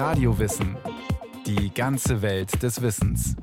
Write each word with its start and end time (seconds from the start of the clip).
Radiowissen. 0.00 0.78
Die 1.44 1.74
ganze 1.74 2.22
Welt 2.22 2.62
des 2.62 2.80
Wissens. 2.80 3.36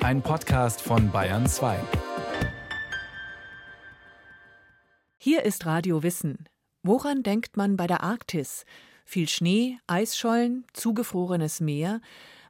Ein 0.00 0.20
Podcast 0.20 0.82
von 0.82 1.10
Bayern 1.10 1.46
2. 1.46 1.78
Hier 5.16 5.44
ist 5.44 5.64
Radio 5.64 6.02
Wissen. 6.02 6.46
Woran 6.82 7.22
denkt 7.22 7.56
man 7.56 7.78
bei 7.78 7.86
der 7.86 8.02
Arktis? 8.02 8.66
Viel 9.06 9.30
Schnee, 9.30 9.78
Eisschollen, 9.86 10.66
zugefrorenes 10.74 11.60
Meer. 11.60 12.02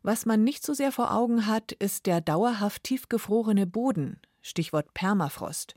Was 0.03 0.27
man 0.27 0.43
nicht 0.43 0.67
so 0.67 0.75
sehr 0.75 0.91
vor 0.91 1.15
Augen 1.15 1.47
hat, 1.47 1.71
ist 1.71 2.07
der 2.07 2.21
dauerhaft 2.21 2.83
tiefgefrorene 2.83 3.69
Boden. 3.69 4.21
Stichwort 4.43 4.95
Permafrost. 4.95 5.77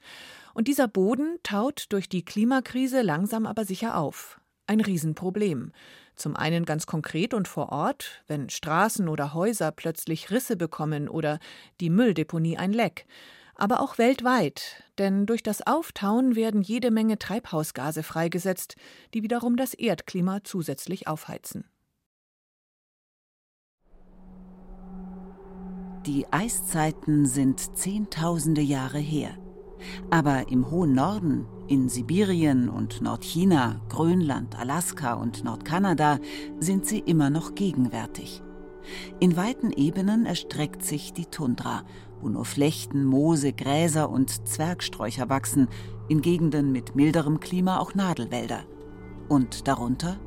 Und 0.56 0.68
dieser 0.68 0.88
Boden 0.88 1.38
taut 1.44 1.86
durch 1.90 2.10
die 2.10 2.26
Klimakrise 2.26 3.04
langsam 3.04 3.46
aber 3.46 3.66
sicher 3.66 3.98
auf. 3.98 4.42
Ein 4.66 4.82
Riesenproblem. 4.82 5.74
Zum 6.20 6.36
einen 6.36 6.66
ganz 6.66 6.86
konkret 6.86 7.34
und 7.34 7.48
vor 7.48 7.70
Ort, 7.72 8.24
wenn 8.28 8.50
Straßen 8.50 9.08
oder 9.10 9.34
Häuser 9.34 9.72
plötzlich 9.72 10.30
Risse 10.30 10.56
bekommen 10.56 11.10
oder 11.10 11.40
die 11.80 11.90
Mülldeponie 11.90 12.58
ein 12.58 12.74
Leck 12.74 13.06
aber 13.60 13.82
auch 13.82 13.98
weltweit, 13.98 14.84
denn 14.98 15.26
durch 15.26 15.44
das 15.44 15.66
Auftauen 15.68 16.36
werden 16.36 16.62
jede 16.62 16.92
Menge 16.92 17.20
Treibhausgase 17.20 18.04
freigesetzt, 18.04 18.76
die 19.14 19.22
wiederum 19.22 19.58
das 19.58 19.74
Erdklima 19.74 20.40
zusätzlich 20.44 21.08
aufheizen. 21.08 21.66
Die 26.06 26.26
Eiszeiten 26.32 27.26
sind 27.26 27.78
Zehntausende 27.78 28.62
Jahre 28.62 28.98
her. 28.98 29.38
Aber 30.10 30.52
im 30.52 30.70
hohen 30.70 30.94
Norden, 30.94 31.46
in 31.68 31.90
Sibirien 31.90 32.70
und 32.70 33.02
Nordchina, 33.02 33.82
Grönland, 33.90 34.58
Alaska 34.60 35.14
und 35.14 35.44
Nordkanada 35.44 36.20
sind 36.60 36.86
sie 36.86 37.00
immer 37.00 37.30
noch 37.30 37.56
gegenwärtig. 37.56 38.42
In 39.20 39.38
weiten 39.38 39.72
Ebenen 39.72 40.26
erstreckt 40.26 40.84
sich 40.84 41.14
die 41.14 41.28
Tundra 41.28 41.84
wo 42.22 42.30
nur 42.30 42.46
Flechten, 42.46 43.06
Moose, 43.06 43.54
Gräser 43.54 44.10
und 44.10 44.48
Zwergsträucher 44.48 45.30
wachsen, 45.30 45.68
in 46.08 46.22
Gegenden 46.22 46.72
mit 46.72 46.96
milderem 46.96 47.40
Klima 47.40 47.80
auch 47.80 47.94
Nadelwälder. 47.94 48.64
Und 49.28 49.68
darunter 49.68 50.20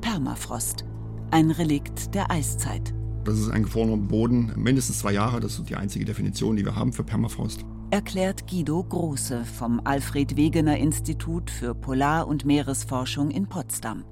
Permafrost, 0.00 0.84
ein 1.30 1.50
Relikt 1.50 2.14
der 2.14 2.30
Eiszeit. 2.30 2.94
Das 3.24 3.38
ist 3.38 3.50
ein 3.50 3.64
gefrorener 3.64 3.96
Boden, 3.96 4.52
mindestens 4.56 5.00
zwei 5.00 5.12
Jahre, 5.12 5.40
das 5.40 5.58
ist 5.58 5.68
die 5.68 5.74
einzige 5.74 6.04
Definition, 6.04 6.56
die 6.56 6.64
wir 6.64 6.76
haben 6.76 6.92
für 6.92 7.02
Permafrost. 7.02 7.64
Erklärt 7.92 8.48
Guido 8.48 8.82
Große 8.82 9.44
vom 9.44 9.80
Alfred 9.84 10.36
Wegener 10.36 10.76
Institut 10.76 11.50
für 11.50 11.72
Polar- 11.72 12.26
und 12.26 12.44
Meeresforschung 12.44 13.30
in 13.30 13.48
Potsdam. 13.48 14.04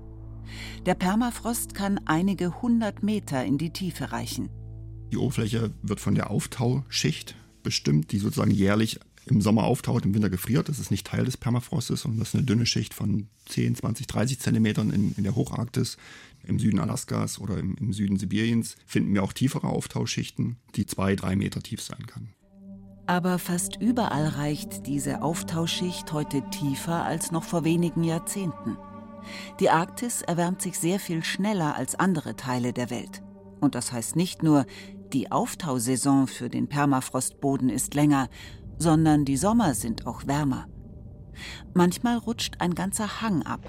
Der 0.86 0.94
Permafrost 0.94 1.74
kann 1.74 1.98
einige 2.04 2.62
hundert 2.62 3.02
Meter 3.02 3.44
in 3.44 3.58
die 3.58 3.70
Tiefe 3.70 4.12
reichen. 4.12 4.48
Die 5.10 5.16
Oberfläche 5.16 5.72
wird 5.82 5.98
von 5.98 6.14
der 6.14 6.30
Auftauschicht 6.30 7.34
bestimmt, 7.64 8.12
die 8.12 8.18
sozusagen 8.18 8.52
jährlich 8.52 9.00
im 9.26 9.40
Sommer 9.40 9.64
auftaut, 9.64 10.04
im 10.04 10.14
Winter 10.14 10.30
gefriert. 10.30 10.68
Das 10.68 10.78
ist 10.78 10.92
nicht 10.92 11.08
Teil 11.08 11.24
des 11.24 11.36
Permafrostes, 11.36 12.02
sondern 12.02 12.20
das 12.20 12.28
ist 12.28 12.34
eine 12.36 12.44
dünne 12.44 12.66
Schicht 12.66 12.94
von 12.94 13.26
10, 13.46 13.74
20, 13.74 14.06
30 14.06 14.38
Zentimetern 14.38 14.90
in, 14.90 15.14
in 15.16 15.24
der 15.24 15.34
Hocharktis. 15.34 15.96
Im 16.44 16.60
Süden 16.60 16.78
Alaskas 16.78 17.40
oder 17.40 17.58
im, 17.58 17.74
im 17.74 17.92
Süden 17.92 18.18
Sibiriens 18.18 18.76
finden 18.86 19.12
wir 19.14 19.24
auch 19.24 19.32
tiefere 19.32 19.66
Auftauschschichten, 19.66 20.58
die 20.76 20.86
zwei, 20.86 21.16
drei 21.16 21.34
Meter 21.34 21.60
tief 21.60 21.82
sein 21.82 22.06
kann. 22.06 22.34
Aber 23.06 23.38
fast 23.38 23.76
überall 23.80 24.28
reicht 24.28 24.86
diese 24.86 25.22
Auftauschschicht 25.22 26.12
heute 26.12 26.42
tiefer 26.50 27.04
als 27.04 27.32
noch 27.32 27.44
vor 27.44 27.64
wenigen 27.64 28.02
Jahrzehnten. 28.02 28.78
Die 29.60 29.70
Arktis 29.70 30.22
erwärmt 30.22 30.62
sich 30.62 30.78
sehr 30.78 30.98
viel 30.98 31.22
schneller 31.22 31.76
als 31.76 31.98
andere 31.98 32.36
Teile 32.36 32.72
der 32.72 32.90
Welt. 32.90 33.22
Und 33.60 33.74
das 33.74 33.92
heißt 33.92 34.16
nicht 34.16 34.42
nur, 34.42 34.64
die 35.12 35.30
Auftausaison 35.30 36.26
für 36.26 36.48
den 36.48 36.68
Permafrostboden 36.68 37.68
ist 37.68 37.94
länger, 37.94 38.28
sondern 38.78 39.24
die 39.24 39.36
Sommer 39.36 39.74
sind 39.74 40.06
auch 40.06 40.26
wärmer. 40.26 40.66
Manchmal 41.74 42.18
rutscht 42.18 42.56
ein 42.60 42.74
ganzer 42.74 43.20
Hang 43.20 43.42
ab. 43.42 43.60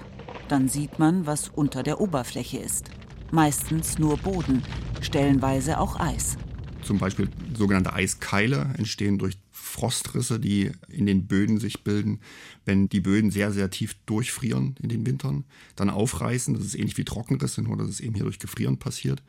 Dann 0.48 0.68
sieht 0.68 0.98
man, 0.98 1.26
was 1.26 1.48
unter 1.48 1.82
der 1.82 2.00
Oberfläche 2.00 2.58
ist. 2.58 2.90
Meistens 3.32 3.98
nur 3.98 4.16
Boden, 4.16 4.62
stellenweise 5.00 5.80
auch 5.80 5.98
Eis. 5.98 6.36
Zum 6.86 6.98
Beispiel 6.98 7.28
sogenannte 7.56 7.92
Eiskeile 7.92 8.72
entstehen 8.78 9.18
durch 9.18 9.36
Frostrisse, 9.50 10.38
die 10.38 10.70
in 10.88 11.04
den 11.04 11.26
Böden 11.26 11.58
sich 11.58 11.82
bilden, 11.82 12.20
wenn 12.64 12.88
die 12.88 13.00
Böden 13.00 13.32
sehr, 13.32 13.50
sehr 13.52 13.70
tief 13.70 13.94
durchfrieren 14.06 14.76
in 14.80 14.88
den 14.88 15.04
Wintern, 15.04 15.44
dann 15.74 15.90
aufreißen. 15.90 16.54
Das 16.54 16.64
ist 16.64 16.76
ähnlich 16.76 16.96
wie 16.96 17.04
Trockenrisse, 17.04 17.62
nur 17.62 17.76
dass 17.76 17.88
es 17.88 17.98
eben 17.98 18.14
hier 18.14 18.22
durch 18.22 18.38
Gefrieren 18.38 18.78
passiert. 18.78 19.24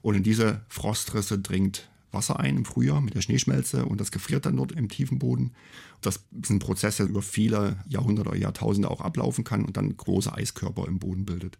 Und 0.00 0.14
in 0.14 0.22
diese 0.22 0.62
Frostrisse 0.68 1.38
dringt 1.38 1.90
Wasser 2.12 2.40
ein 2.40 2.56
im 2.56 2.64
Frühjahr 2.64 3.02
mit 3.02 3.14
der 3.14 3.20
Schneeschmelze 3.20 3.84
und 3.84 4.00
das 4.00 4.10
gefriert 4.10 4.46
dann 4.46 4.56
dort 4.56 4.72
im 4.72 4.88
tiefen 4.88 5.18
Boden. 5.18 5.52
Das 6.00 6.24
ist 6.40 6.50
ein 6.50 6.58
Prozess, 6.60 6.96
der 6.96 7.06
über 7.06 7.22
viele 7.22 7.76
Jahrhunderte 7.86 8.30
oder 8.30 8.38
Jahrtausende 8.38 8.90
auch 8.90 9.02
ablaufen 9.02 9.44
kann 9.44 9.64
und 9.64 9.76
dann 9.76 9.96
große 9.96 10.32
Eiskörper 10.32 10.88
im 10.88 10.98
Boden 10.98 11.26
bildet. 11.26 11.58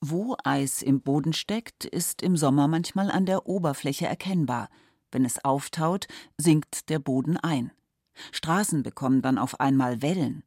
Wo 0.00 0.36
Eis 0.44 0.82
im 0.82 1.00
Boden 1.00 1.32
steckt, 1.32 1.86
ist 1.86 2.20
im 2.20 2.36
Sommer 2.36 2.68
manchmal 2.68 3.10
an 3.10 3.24
der 3.24 3.46
Oberfläche 3.46 4.06
erkennbar. 4.06 4.68
Wenn 5.10 5.24
es 5.24 5.42
auftaut, 5.42 6.06
sinkt 6.36 6.90
der 6.90 6.98
Boden 6.98 7.38
ein. 7.38 7.70
Straßen 8.32 8.82
bekommen 8.82 9.22
dann 9.22 9.38
auf 9.38 9.58
einmal 9.58 10.02
Wellen. 10.02 10.42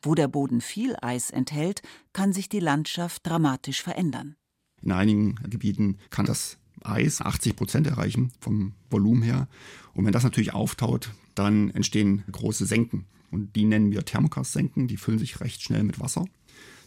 Wo 0.00 0.14
der 0.14 0.28
Boden 0.28 0.60
viel 0.60 0.96
Eis 1.02 1.30
enthält, 1.30 1.82
kann 2.12 2.32
sich 2.32 2.48
die 2.48 2.60
Landschaft 2.60 3.26
dramatisch 3.26 3.82
verändern. 3.82 4.36
In 4.80 4.92
einigen 4.92 5.34
Gebieten 5.48 5.98
kann 6.10 6.26
das 6.26 6.58
Eis 6.82 7.20
80 7.20 7.56
Prozent 7.56 7.86
erreichen 7.88 8.32
vom 8.40 8.74
Volumen 8.90 9.22
her. 9.22 9.48
Und 9.94 10.04
wenn 10.04 10.12
das 10.12 10.22
natürlich 10.24 10.54
auftaut, 10.54 11.10
dann 11.34 11.70
entstehen 11.70 12.22
große 12.30 12.66
Senken. 12.66 13.06
Und 13.32 13.56
die 13.56 13.64
nennen 13.64 13.90
wir 13.90 14.04
Thermokarstsenken. 14.04 14.86
Die 14.86 14.96
füllen 14.96 15.18
sich 15.18 15.40
recht 15.40 15.62
schnell 15.62 15.82
mit 15.82 15.98
Wasser 15.98 16.26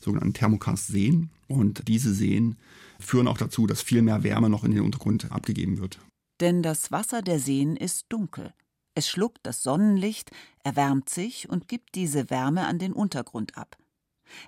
sogenannten 0.02 0.34
Thermokarstseen. 0.34 1.30
Und 1.52 1.88
diese 1.88 2.14
Seen 2.14 2.58
führen 3.00 3.28
auch 3.28 3.38
dazu, 3.38 3.68
dass 3.68 3.82
viel 3.82 4.02
mehr 4.02 4.24
Wärme 4.24 4.50
noch 4.50 4.64
in 4.64 4.72
den 4.72 4.82
Untergrund 4.82 5.32
abgegeben 5.32 5.80
wird. 5.80 6.00
Denn 6.40 6.64
das 6.64 6.92
Wasser 6.92 7.22
der 7.22 7.40
Seen 7.40 7.76
ist 7.76 8.06
dunkel. 8.10 8.54
Es 8.96 9.08
schluckt 9.08 9.40
das 9.44 9.64
Sonnenlicht, 9.64 10.32
erwärmt 10.64 11.10
sich 11.10 11.50
und 11.50 11.68
gibt 11.68 11.96
diese 11.96 12.30
Wärme 12.30 12.66
an 12.66 12.80
den 12.80 12.94
Untergrund 12.94 13.58
ab. 13.58 13.78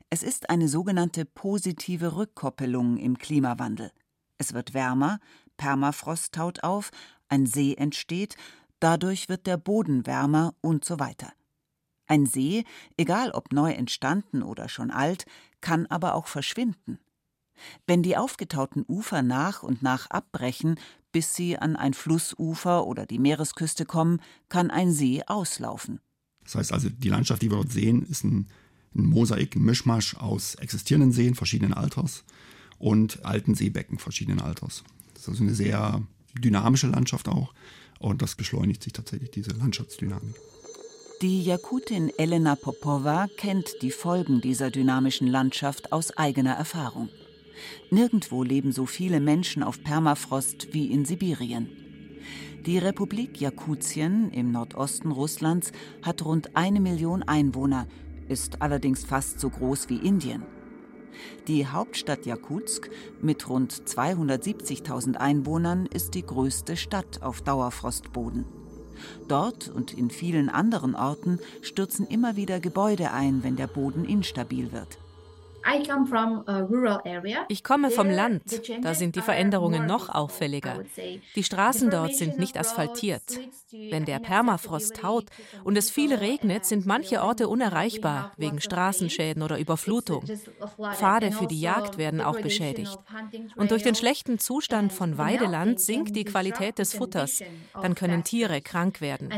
Es 0.09 0.23
ist 0.23 0.49
eine 0.49 0.67
sogenannte 0.67 1.25
positive 1.25 2.15
Rückkoppelung 2.15 2.97
im 2.97 3.17
Klimawandel. 3.17 3.91
Es 4.37 4.53
wird 4.53 4.73
wärmer, 4.73 5.19
Permafrost 5.57 6.33
taut 6.33 6.63
auf, 6.63 6.91
ein 7.29 7.45
See 7.45 7.75
entsteht, 7.75 8.35
dadurch 8.79 9.29
wird 9.29 9.47
der 9.47 9.57
Boden 9.57 10.05
wärmer 10.05 10.55
und 10.61 10.83
so 10.83 10.99
weiter. 10.99 11.31
Ein 12.07 12.25
See, 12.25 12.65
egal 12.97 13.31
ob 13.31 13.53
neu 13.53 13.71
entstanden 13.71 14.43
oder 14.43 14.67
schon 14.67 14.91
alt, 14.91 15.25
kann 15.63 15.87
aber 15.87 16.13
auch 16.13 16.27
verschwinden. 16.27 16.99
Wenn 17.87 18.03
die 18.03 18.17
aufgetauten 18.17 18.85
Ufer 18.87 19.23
nach 19.23 19.63
und 19.63 19.81
nach 19.81 20.09
abbrechen, 20.09 20.79
bis 21.11 21.33
sie 21.33 21.57
an 21.57 21.75
ein 21.75 21.93
Flussufer 21.93 22.85
oder 22.85 23.05
die 23.05 23.19
Meeresküste 23.19 23.85
kommen, 23.85 24.21
kann 24.49 24.69
ein 24.69 24.91
See 24.91 25.23
auslaufen. 25.25 25.99
Das 26.43 26.55
heißt 26.55 26.73
also, 26.73 26.89
die 26.89 27.09
Landschaft, 27.09 27.41
die 27.41 27.49
wir 27.49 27.57
dort 27.57 27.71
sehen, 27.71 28.03
ist 28.03 28.23
ein, 28.23 28.47
ein 28.93 29.05
Mosaik, 29.05 29.55
ein 29.55 29.63
Mischmasch 29.63 30.15
aus 30.15 30.55
existierenden 30.55 31.11
Seen 31.11 31.35
verschiedenen 31.35 31.73
Alters 31.73 32.25
und 32.77 33.23
alten 33.25 33.55
Seebecken 33.55 33.97
verschiedenen 33.97 34.41
Alters. 34.41 34.83
Das 35.13 35.23
ist 35.23 35.29
also 35.29 35.43
eine 35.43 35.55
sehr 35.55 36.01
dynamische 36.37 36.87
Landschaft 36.87 37.27
auch 37.27 37.53
und 37.99 38.21
das 38.21 38.35
beschleunigt 38.35 38.83
sich 38.83 38.91
tatsächlich 38.91 39.31
diese 39.31 39.51
Landschaftsdynamik. 39.51 40.35
Die 41.21 41.41
Jakutin 41.43 42.11
Elena 42.17 42.55
Popova 42.55 43.27
kennt 43.37 43.81
die 43.81 43.91
Folgen 43.91 44.41
dieser 44.41 44.71
dynamischen 44.71 45.27
Landschaft 45.27 45.93
aus 45.93 46.17
eigener 46.17 46.53
Erfahrung. 46.53 47.09
Nirgendwo 47.91 48.43
leben 48.43 48.73
so 48.73 48.85
viele 48.85 49.21
Menschen 49.21 49.63
auf 49.63 49.83
Permafrost 49.83 50.73
wie 50.73 50.91
in 50.91 51.05
Sibirien. 51.05 51.69
Die 52.65 52.77
Republik 52.77 53.39
Jakutien 53.39 54.31
im 54.31 54.51
Nordosten 54.51 55.11
Russlands 55.11 55.71
hat 56.01 56.25
rund 56.25 56.57
eine 56.57 56.81
Million 56.81 57.23
Einwohner, 57.23 57.87
ist 58.27 58.61
allerdings 58.61 59.05
fast 59.05 59.39
so 59.39 59.49
groß 59.49 59.89
wie 59.89 59.97
Indien. 59.97 60.43
Die 61.47 61.67
Hauptstadt 61.67 62.25
Jakutsk 62.25 62.89
mit 63.21 63.47
rund 63.47 63.71
270.000 63.73 65.15
Einwohnern 65.15 65.85
ist 65.85 66.15
die 66.15 66.25
größte 66.25 66.75
Stadt 66.75 67.21
auf 67.21 67.41
Dauerfrostboden. 67.41 68.62
Dort 69.27 69.69
und 69.69 69.93
in 69.93 70.09
vielen 70.09 70.49
anderen 70.49 70.95
Orten 70.95 71.39
stürzen 71.61 72.07
immer 72.07 72.35
wieder 72.35 72.59
Gebäude 72.59 73.11
ein, 73.11 73.43
wenn 73.43 73.55
der 73.55 73.67
Boden 73.67 74.05
instabil 74.05 74.71
wird. 74.71 74.97
Ich 77.47 77.63
komme 77.63 77.89
vom 77.89 78.09
Land. 78.09 78.43
Da 78.81 78.93
sind 78.93 79.15
die 79.15 79.21
Veränderungen 79.21 79.85
noch 79.85 80.09
auffälliger. 80.09 80.83
Die 81.35 81.43
Straßen 81.43 81.89
dort 81.89 82.15
sind 82.15 82.37
nicht 82.37 82.57
asphaltiert. 82.57 83.39
Wenn 83.71 84.05
der 84.05 84.19
Permafrost 84.19 85.03
haut 85.03 85.29
und 85.63 85.77
es 85.77 85.89
viel 85.89 86.13
regnet, 86.13 86.65
sind 86.65 86.85
manche 86.85 87.21
Orte 87.21 87.47
unerreichbar 87.47 88.31
wegen 88.37 88.61
Straßenschäden 88.61 89.41
oder 89.41 89.57
Überflutung. 89.57 90.23
Pfade 90.93 91.31
für 91.31 91.47
die 91.47 91.59
Jagd 91.59 91.87
also 91.87 91.97
werden 91.97 92.21
auch 92.21 92.39
beschädigt. 92.39 92.97
Und 93.55 93.71
durch 93.71 93.83
den 93.83 93.95
schlechten 93.95 94.39
Zustand 94.39 94.93
von 94.93 95.17
Weideland 95.17 95.79
sinkt 95.79 96.15
die 96.15 96.25
Qualität 96.25 96.77
des 96.79 96.93
Futters. 96.93 97.41
Dann 97.81 97.95
können 97.95 98.23
Tiere 98.23 98.61
krank 98.61 99.01
werden. 99.01 99.29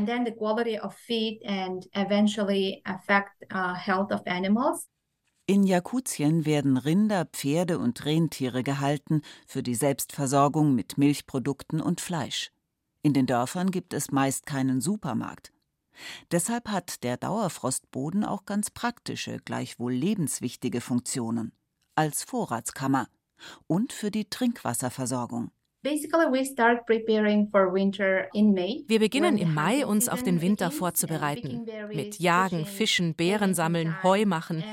In 5.48 5.64
Jakutien 5.64 6.48
werden 6.48 6.76
Rinder, 6.76 7.26
Pferde 7.26 7.78
und 7.78 8.04
Rentiere 8.04 8.64
gehalten 8.64 9.22
für 9.46 9.62
die 9.62 9.76
Selbstversorgung 9.76 10.74
mit 10.74 10.98
Milchprodukten 10.98 11.82
und 11.82 12.02
Fleisch. 12.02 12.52
In 13.04 13.14
den 13.14 13.28
Dörfern 13.28 13.70
gibt 13.70 13.94
es 13.94 14.10
meist 14.10 14.48
keinen 14.48 14.82
Supermarkt. 14.82 15.54
Deshalb 16.32 16.70
hat 16.70 17.04
der 17.04 17.18
Dauerfrostboden 17.18 18.26
auch 18.26 18.46
ganz 18.46 18.72
praktische, 18.72 19.38
gleichwohl 19.38 19.94
lebenswichtige 19.94 20.82
Funktionen 20.82 21.52
als 21.94 22.24
Vorratskammer 22.24 23.08
und 23.68 23.94
für 23.94 24.10
die 24.10 24.28
Trinkwasserversorgung. 24.28 25.52
Wir 28.88 29.00
beginnen 29.00 29.38
im 29.38 29.54
Mai, 29.54 29.86
uns 29.86 30.10
auf 30.10 30.24
den 30.24 30.42
Winter 30.42 30.72
vorzubereiten. 30.72 31.68
Mit 31.94 32.20
Jagen, 32.20 32.66
Fischen, 32.66 33.14
Beeren 33.14 33.54
sammeln, 33.54 34.02
Heu 34.02 34.26
machen. 34.26 34.64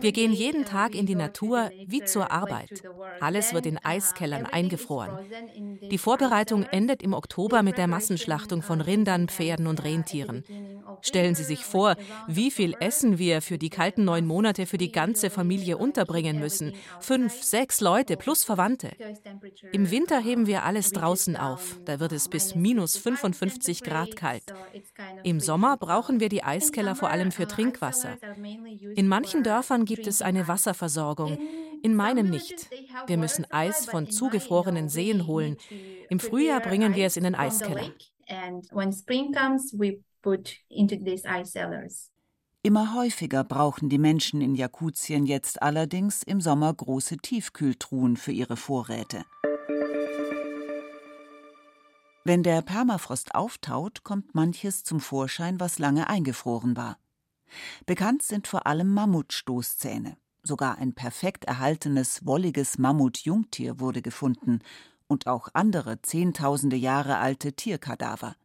Wir 0.00 0.12
gehen 0.12 0.32
jeden 0.32 0.64
Tag 0.64 0.94
in 0.94 1.06
die 1.06 1.16
Natur 1.16 1.70
wie 1.86 2.04
zur 2.04 2.30
Arbeit. 2.30 2.82
Alles 3.20 3.52
wird 3.52 3.66
in 3.66 3.76
Eiskellern 3.78 4.46
eingefroren. 4.46 5.18
Die 5.90 5.98
Vorbereitung 5.98 6.62
endet 6.62 7.02
im 7.02 7.12
Oktober 7.12 7.64
mit 7.64 7.76
der 7.76 7.88
Massenschlachtung 7.88 8.62
von 8.62 8.80
Rindern, 8.80 9.28
Pferden 9.28 9.66
und 9.66 9.82
Rentieren. 9.82 10.44
Stellen 11.00 11.34
Sie 11.34 11.44
sich 11.44 11.64
vor, 11.64 11.96
wie 12.28 12.52
viel 12.52 12.74
Essen 12.78 13.18
wir 13.18 13.42
für 13.42 13.58
die 13.58 13.70
kalten 13.70 14.04
neun 14.04 14.26
Monate 14.26 14.66
für 14.66 14.78
die 14.78 14.92
ganze 14.92 15.30
Familie 15.30 15.76
unterbringen 15.76 16.38
müssen. 16.38 16.72
Fünf, 17.00 17.42
sechs 17.42 17.80
Leute 17.80 18.16
plus 18.16 18.44
Verwandte. 18.44 18.92
Im 19.72 19.90
Winter 19.90 20.20
heben 20.20 20.46
wir 20.46 20.51
wir 20.52 20.64
alles 20.64 20.92
draußen 20.92 21.34
auf. 21.34 21.80
Da 21.86 21.98
wird 21.98 22.12
es 22.12 22.28
bis 22.28 22.54
minus 22.54 22.98
55 22.98 23.82
Grad 23.82 24.16
kalt. 24.16 24.44
Im 25.24 25.40
Sommer 25.40 25.78
brauchen 25.78 26.20
wir 26.20 26.28
die 26.28 26.44
Eiskeller 26.44 26.94
vor 26.94 27.08
allem 27.08 27.32
für 27.32 27.46
Trinkwasser. 27.48 28.18
In 28.94 29.08
manchen 29.08 29.42
Dörfern 29.42 29.86
gibt 29.86 30.06
es 30.06 30.20
eine 30.20 30.48
Wasserversorgung, 30.48 31.38
in 31.82 31.94
meinem 31.94 32.28
nicht. 32.28 32.68
Wir 33.06 33.16
müssen 33.16 33.50
Eis 33.50 33.86
von 33.86 34.10
zugefrorenen 34.10 34.90
Seen 34.90 35.26
holen. 35.26 35.56
Im 36.10 36.20
Frühjahr 36.20 36.60
bringen 36.60 36.94
wir 36.94 37.06
es 37.06 37.16
in 37.16 37.24
den 37.24 37.34
Eiskeller. 37.34 37.90
Immer 42.62 42.94
häufiger 42.94 43.42
brauchen 43.42 43.88
die 43.88 43.98
Menschen 43.98 44.42
in 44.42 44.54
Jakutien 44.54 45.24
jetzt 45.24 45.62
allerdings 45.62 46.22
im 46.22 46.42
Sommer 46.42 46.74
große 46.74 47.16
Tiefkühltruhen 47.16 48.18
für 48.18 48.32
ihre 48.32 48.58
Vorräte. 48.58 49.24
Wenn 52.24 52.44
der 52.44 52.62
Permafrost 52.62 53.34
auftaut, 53.34 54.04
kommt 54.04 54.34
manches 54.34 54.84
zum 54.84 55.00
Vorschein, 55.00 55.58
was 55.58 55.80
lange 55.80 56.08
eingefroren 56.08 56.76
war. 56.76 56.98
Bekannt 57.84 58.22
sind 58.22 58.46
vor 58.46 58.66
allem 58.66 58.94
Mammutstoßzähne. 58.94 60.16
Sogar 60.44 60.78
ein 60.78 60.94
perfekt 60.94 61.44
erhaltenes, 61.44 62.24
wolliges 62.24 62.78
Mammutjungtier 62.78 63.80
wurde 63.80 64.02
gefunden 64.02 64.60
und 65.08 65.26
auch 65.26 65.48
andere 65.52 66.00
zehntausende 66.02 66.76
Jahre 66.76 67.18
alte 67.18 67.54
Tierkadaver. 67.54 68.36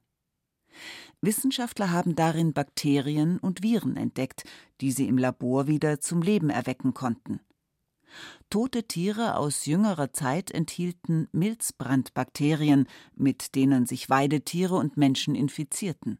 Wissenschaftler 1.21 1.91
haben 1.91 2.15
darin 2.15 2.53
Bakterien 2.53 3.39
und 3.39 3.63
Viren 3.63 3.95
entdeckt, 3.95 4.43
die 4.81 4.91
sie 4.91 5.07
im 5.07 5.17
Labor 5.17 5.67
wieder 5.67 5.99
zum 5.99 6.21
Leben 6.21 6.49
erwecken 6.49 6.93
konnten. 6.93 7.39
Tote 8.49 8.87
Tiere 8.87 9.35
aus 9.35 9.65
jüngerer 9.65 10.13
Zeit 10.13 10.51
enthielten 10.51 11.27
Milzbrandbakterien, 11.31 12.87
mit 13.15 13.55
denen 13.55 13.85
sich 13.85 14.09
Weidetiere 14.09 14.75
und 14.75 14.97
Menschen 14.97 15.35
infizierten. 15.35 16.19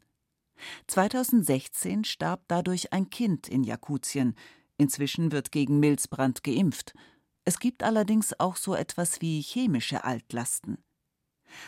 2016 0.87 2.03
starb 2.03 2.43
dadurch 2.47 2.93
ein 2.93 3.09
Kind 3.09 3.47
in 3.47 3.63
Jakutien. 3.63 4.35
Inzwischen 4.77 5.31
wird 5.31 5.51
gegen 5.51 5.79
Milzbrand 5.79 6.43
geimpft. 6.43 6.93
Es 7.45 7.59
gibt 7.59 7.83
allerdings 7.83 8.39
auch 8.39 8.55
so 8.55 8.75
etwas 8.75 9.21
wie 9.21 9.41
chemische 9.41 10.03
Altlasten. 10.03 10.77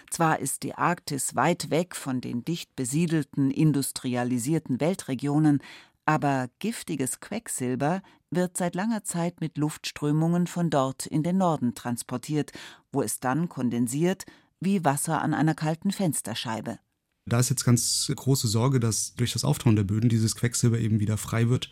Zwar 0.09 0.39
ist 0.39 0.63
die 0.63 0.75
Arktis 0.75 1.35
weit 1.35 1.69
weg 1.69 1.95
von 1.95 2.19
den 2.19 2.43
dicht 2.43 2.75
besiedelten, 2.75 3.49
industrialisierten 3.49 4.81
Weltregionen, 4.81 5.61
aber 6.09 6.49
giftiges 6.57 7.19
Quecksilber 7.19 8.01
wird 8.31 8.57
seit 8.57 8.73
langer 8.73 9.03
Zeit 9.03 9.41
mit 9.41 9.59
Luftströmungen 9.59 10.47
von 10.47 10.71
dort 10.71 11.05
in 11.05 11.21
den 11.21 11.37
Norden 11.37 11.75
transportiert, 11.75 12.51
wo 12.91 13.03
es 13.03 13.19
dann 13.19 13.47
kondensiert 13.47 14.25
wie 14.59 14.83
Wasser 14.83 15.21
an 15.21 15.35
einer 15.35 15.53
kalten 15.53 15.91
Fensterscheibe. 15.91 16.79
Da 17.27 17.39
ist 17.39 17.51
jetzt 17.51 17.63
ganz 17.63 18.11
große 18.13 18.47
Sorge, 18.47 18.79
dass 18.79 19.13
durch 19.13 19.33
das 19.33 19.43
Auftauen 19.43 19.75
der 19.75 19.83
Böden 19.83 20.09
dieses 20.09 20.35
Quecksilber 20.35 20.79
eben 20.79 20.99
wieder 20.99 21.15
frei 21.15 21.47
wird. 21.47 21.69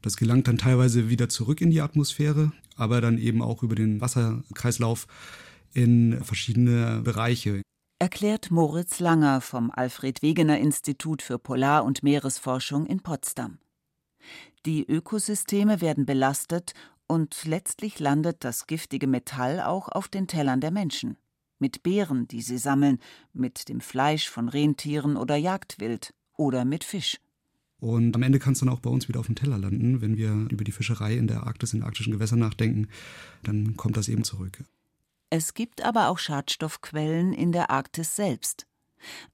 Das 0.00 0.16
gelangt 0.16 0.46
dann 0.46 0.58
teilweise 0.58 1.08
wieder 1.08 1.28
zurück 1.28 1.60
in 1.60 1.72
die 1.72 1.80
Atmosphäre, 1.80 2.52
aber 2.76 3.00
dann 3.00 3.18
eben 3.18 3.42
auch 3.42 3.64
über 3.64 3.74
den 3.74 4.00
Wasserkreislauf 4.00 5.08
in 5.72 6.22
verschiedene 6.22 7.00
Bereiche. 7.02 7.62
Erklärt 7.98 8.52
Moritz 8.52 9.00
Langer 9.00 9.40
vom 9.40 9.72
Alfred 9.72 10.22
Wegener 10.22 10.58
Institut 10.58 11.20
für 11.20 11.40
Polar- 11.40 11.84
und 11.84 12.04
Meeresforschung 12.04 12.86
in 12.86 13.00
Potsdam. 13.00 13.58
Die 14.66 14.86
Ökosysteme 14.86 15.80
werden 15.80 16.06
belastet 16.06 16.74
und 17.06 17.44
letztlich 17.44 17.98
landet 17.98 18.44
das 18.44 18.66
giftige 18.66 19.06
Metall 19.06 19.60
auch 19.60 19.88
auf 19.88 20.08
den 20.08 20.26
Tellern 20.26 20.60
der 20.60 20.70
Menschen. 20.70 21.16
Mit 21.58 21.82
Beeren, 21.82 22.26
die 22.26 22.42
sie 22.42 22.58
sammeln, 22.58 22.98
mit 23.32 23.68
dem 23.68 23.80
Fleisch 23.80 24.28
von 24.28 24.48
Rentieren 24.48 25.16
oder 25.16 25.36
Jagdwild 25.36 26.14
oder 26.36 26.64
mit 26.64 26.84
Fisch. 26.84 27.18
Und 27.78 28.14
am 28.14 28.22
Ende 28.22 28.38
kann 28.38 28.52
es 28.52 28.60
dann 28.60 28.68
auch 28.68 28.80
bei 28.80 28.90
uns 28.90 29.08
wieder 29.08 29.18
auf 29.18 29.26
dem 29.26 29.34
Teller 29.34 29.58
landen. 29.58 30.00
Wenn 30.00 30.16
wir 30.16 30.30
über 30.50 30.62
die 30.62 30.70
Fischerei 30.70 31.16
in 31.16 31.26
der 31.26 31.42
Arktis, 31.42 31.74
in 31.74 31.82
arktischen 31.82 32.12
Gewässern 32.12 32.38
nachdenken, 32.38 32.88
dann 33.42 33.76
kommt 33.76 33.96
das 33.96 34.08
eben 34.08 34.22
zurück. 34.22 34.62
Es 35.30 35.52
gibt 35.54 35.82
aber 35.82 36.08
auch 36.08 36.18
Schadstoffquellen 36.18 37.32
in 37.32 37.52
der 37.52 37.70
Arktis 37.70 38.14
selbst, 38.14 38.66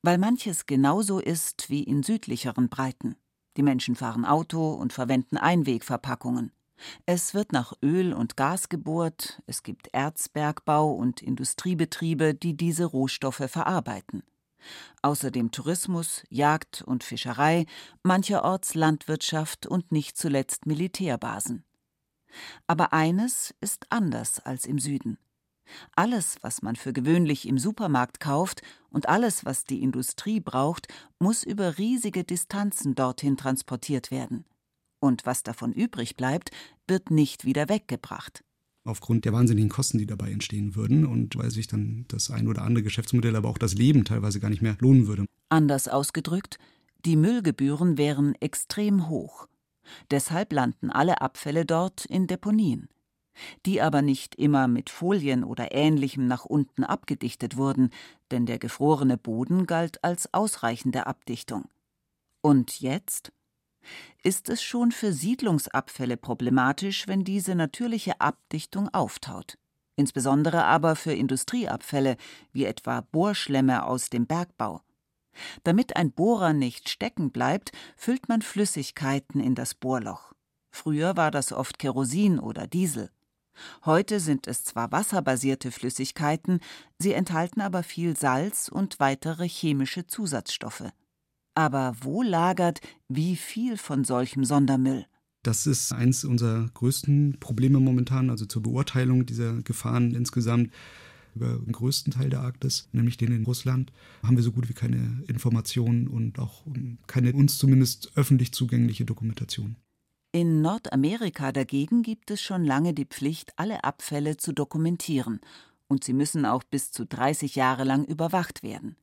weil 0.01 0.17
manches 0.17 0.65
genauso 0.65 1.19
ist 1.19 1.69
wie 1.69 1.83
in 1.83 2.03
südlicheren 2.03 2.69
Breiten. 2.69 3.17
Die 3.59 3.65
Menschen 3.65 3.97
fahren 3.97 4.25
Auto 4.25 4.71
und 4.71 4.93
verwenden 4.93 5.37
Einwegverpackungen. 5.37 6.53
Es 7.07 7.35
wird 7.35 7.51
nach 7.51 7.73
Öl 7.83 8.13
und 8.13 8.37
Gas 8.37 8.69
gebohrt, 8.69 9.43
es 9.47 9.65
gibt 9.65 9.89
Erzbergbau 9.93 10.93
und 10.93 11.23
Industriebetriebe, 11.23 12.35
die 12.35 12.57
diese 12.57 12.85
Rohstoffe 12.85 13.43
verarbeiten. 13.49 14.23
Außerdem 15.03 15.51
Tourismus, 15.51 16.23
Jagd 16.29 16.83
und 16.83 17.03
Fischerei, 17.03 17.67
mancherorts 18.05 18.77
Landwirtschaft 18.77 19.67
und 19.67 19.91
nicht 19.91 20.17
zuletzt 20.17 20.67
Militärbasen. 20.67 21.65
Aber 22.69 22.93
eines 22.93 23.57
ist 23.61 23.87
anders 23.91 24.39
als 24.39 24.67
im 24.67 24.79
Süden. 24.79 25.19
Alles, 25.95 26.37
was 26.43 26.63
man 26.63 26.77
für 26.77 26.93
gewöhnlich 26.93 27.47
im 27.47 27.59
Supermarkt 27.59 28.21
kauft 28.21 28.63
und 28.91 29.09
alles, 29.09 29.45
was 29.45 29.65
die 29.65 29.83
Industrie 29.83 30.41
braucht, 30.41 30.89
muss 31.19 31.45
über 31.45 31.79
riesige 31.79 32.25
Distanzen 32.25 32.95
dorthin 32.95 33.37
transportiert 33.37 34.11
werden. 34.11 34.45
Und 35.01 35.27
was 35.27 35.43
davon 35.43 35.73
übrig 35.73 36.17
bleibt, 36.17 36.51
wird 36.87 37.11
nicht 37.11 37.45
wieder 37.45 37.69
weggebracht. 37.69 38.45
Aufgrund 38.85 39.25
der 39.25 39.33
wahnsinnigen 39.33 39.69
Kosten, 39.69 39.99
die 39.99 40.07
dabei 40.07 40.31
entstehen 40.31 40.75
würden 40.75 41.05
und 41.05 41.37
weil 41.37 41.51
sich 41.51 41.67
dann 41.67 42.07
das 42.09 42.31
ein 42.31 42.49
oder 42.49 42.63
andere 42.63 42.83
Geschäftsmodell, 42.83 43.37
aber 43.37 43.49
auch 43.49 43.59
das 43.59 43.75
Leben 43.75 44.05
teilweise 44.05 44.41
gar 44.41 44.49
nicht 44.49 44.63
mehr 44.63 44.77
lohnen 44.81 45.07
würde. 45.07 45.27
Anders 45.51 45.89
ausgedrückt, 45.89 46.59
die 47.05 47.17
Müllgebühren 47.17 47.99
wären 47.99 48.35
extrem 48.37 49.09
hoch. 49.09 49.47
Deshalb 50.11 50.53
landen 50.53 50.91
alle 50.91 51.21
Abfälle 51.21 51.65
dort 51.65 52.05
in 52.07 52.27
Deponien 52.27 52.89
die 53.67 53.81
aber 53.81 54.03
nicht 54.03 54.35
immer 54.35 54.69
mit 54.69 54.91
Folien 54.91 55.45
oder 55.45 55.73
ähnlichem 55.73 56.27
nach 56.27 56.45
unten 56.45 56.85
abgedichtet 56.85 57.57
wurden, 57.57 57.91
denn 58.31 58.47
der 58.47 58.59
gefrorene 58.59 59.17
Boden 59.17 59.67
galt 59.67 60.03
als 60.05 60.33
ausreichende 60.33 61.07
Abdichtung. 61.07 61.69
Und 62.41 62.81
jetzt? 62.81 63.33
Ist 64.23 64.49
es 64.49 64.63
schon 64.63 64.93
für 64.93 65.13
Siedlungsabfälle 65.13 66.17
problematisch, 66.17 67.07
wenn 67.07 67.25
diese 67.25 67.55
natürliche 67.55 68.21
Abdichtung 68.21 68.89
auftaut? 68.89 69.59
Insbesondere 69.97 70.65
aber 70.65 70.95
für 70.97 71.13
Industrieabfälle, 71.13 72.17
wie 72.53 72.65
etwa 72.65 73.01
Bohrschlämme 73.01 73.85
aus 73.85 74.11
dem 74.11 74.27
Bergbau. 74.27 74.83
Damit 75.65 75.97
ein 75.97 76.13
Bohrer 76.13 76.53
nicht 76.53 76.89
stecken 76.89 77.31
bleibt, 77.31 77.73
füllt 77.97 78.29
man 78.29 78.43
Flüssigkeiten 78.43 79.41
in 79.41 79.55
das 79.55 79.75
Bohrloch. 79.75 80.33
Früher 80.71 81.17
war 81.17 81.31
das 81.31 81.53
oft 81.53 81.79
Kerosin 81.79 82.39
oder 82.39 82.67
Diesel. 82.67 83.11
Heute 83.85 84.21
sind 84.21 84.47
es 84.47 84.65
zwar 84.65 84.93
wasserbasierte 84.93 85.71
Flüssigkeiten, 85.71 86.61
sie 86.99 87.13
enthalten 87.13 87.61
aber 87.61 87.83
viel 87.83 88.17
Salz 88.17 88.69
und 88.69 89.01
weitere 89.01 89.49
chemische 89.49 90.07
Zusatzstoffe. 90.07 90.93
Aber 91.55 91.97
wo 92.01 92.23
lagert 92.23 92.81
wie 93.09 93.37
viel 93.37 93.77
von 93.77 94.05
solchem 94.05 94.45
Sondermüll? 94.45 95.07
Das 95.43 95.67
ist 95.67 95.93
eins 95.93 96.25
unserer 96.25 96.69
größten 96.75 97.39
Probleme 97.41 97.81
momentan, 97.81 98.31
also 98.31 98.45
zur 98.45 98.63
Beurteilung 98.63 99.25
dieser 99.25 99.63
Gefahren 99.63 100.15
insgesamt 100.15 100.71
über 101.35 101.59
den 101.59 101.73
größten 101.73 102.13
Teil 102.13 102.31
der 102.31 102.41
Arktis, 102.41 102.89
nämlich 102.93 103.17
den 103.17 103.33
in 103.33 103.45
Russland, 103.45 103.93
haben 104.23 104.37
wir 104.37 104.43
so 104.43 104.53
gut 104.53 104.69
wie 104.69 104.73
keine 104.75 105.23
Informationen 105.29 106.09
und 106.09 106.39
auch 106.39 106.65
keine 107.07 107.33
uns 107.33 107.59
zumindest 107.59 108.13
öffentlich 108.17 108.53
zugängliche 108.53 109.05
Dokumentation. 109.05 109.77
In 110.31 110.61
Nordamerika 110.61 111.53
dagegen 111.53 112.03
gibt 112.03 112.31
es 112.31 112.43
schon 112.43 112.65
lange 112.65 112.93
die 112.93 113.07
Pflicht, 113.07 113.53
alle 113.57 113.85
Abfälle 113.85 114.37
zu 114.37 114.53
dokumentieren, 114.53 115.41
und 115.87 116.05
sie 116.05 116.13
müssen 116.13 116.45
auch 116.45 116.65
bis 116.65 116.93
zu 116.93 117.07
30 117.07 117.55
Jahre 117.55 117.85
lang 117.85 118.05
überwacht 118.05 118.63
werden. 118.63 118.97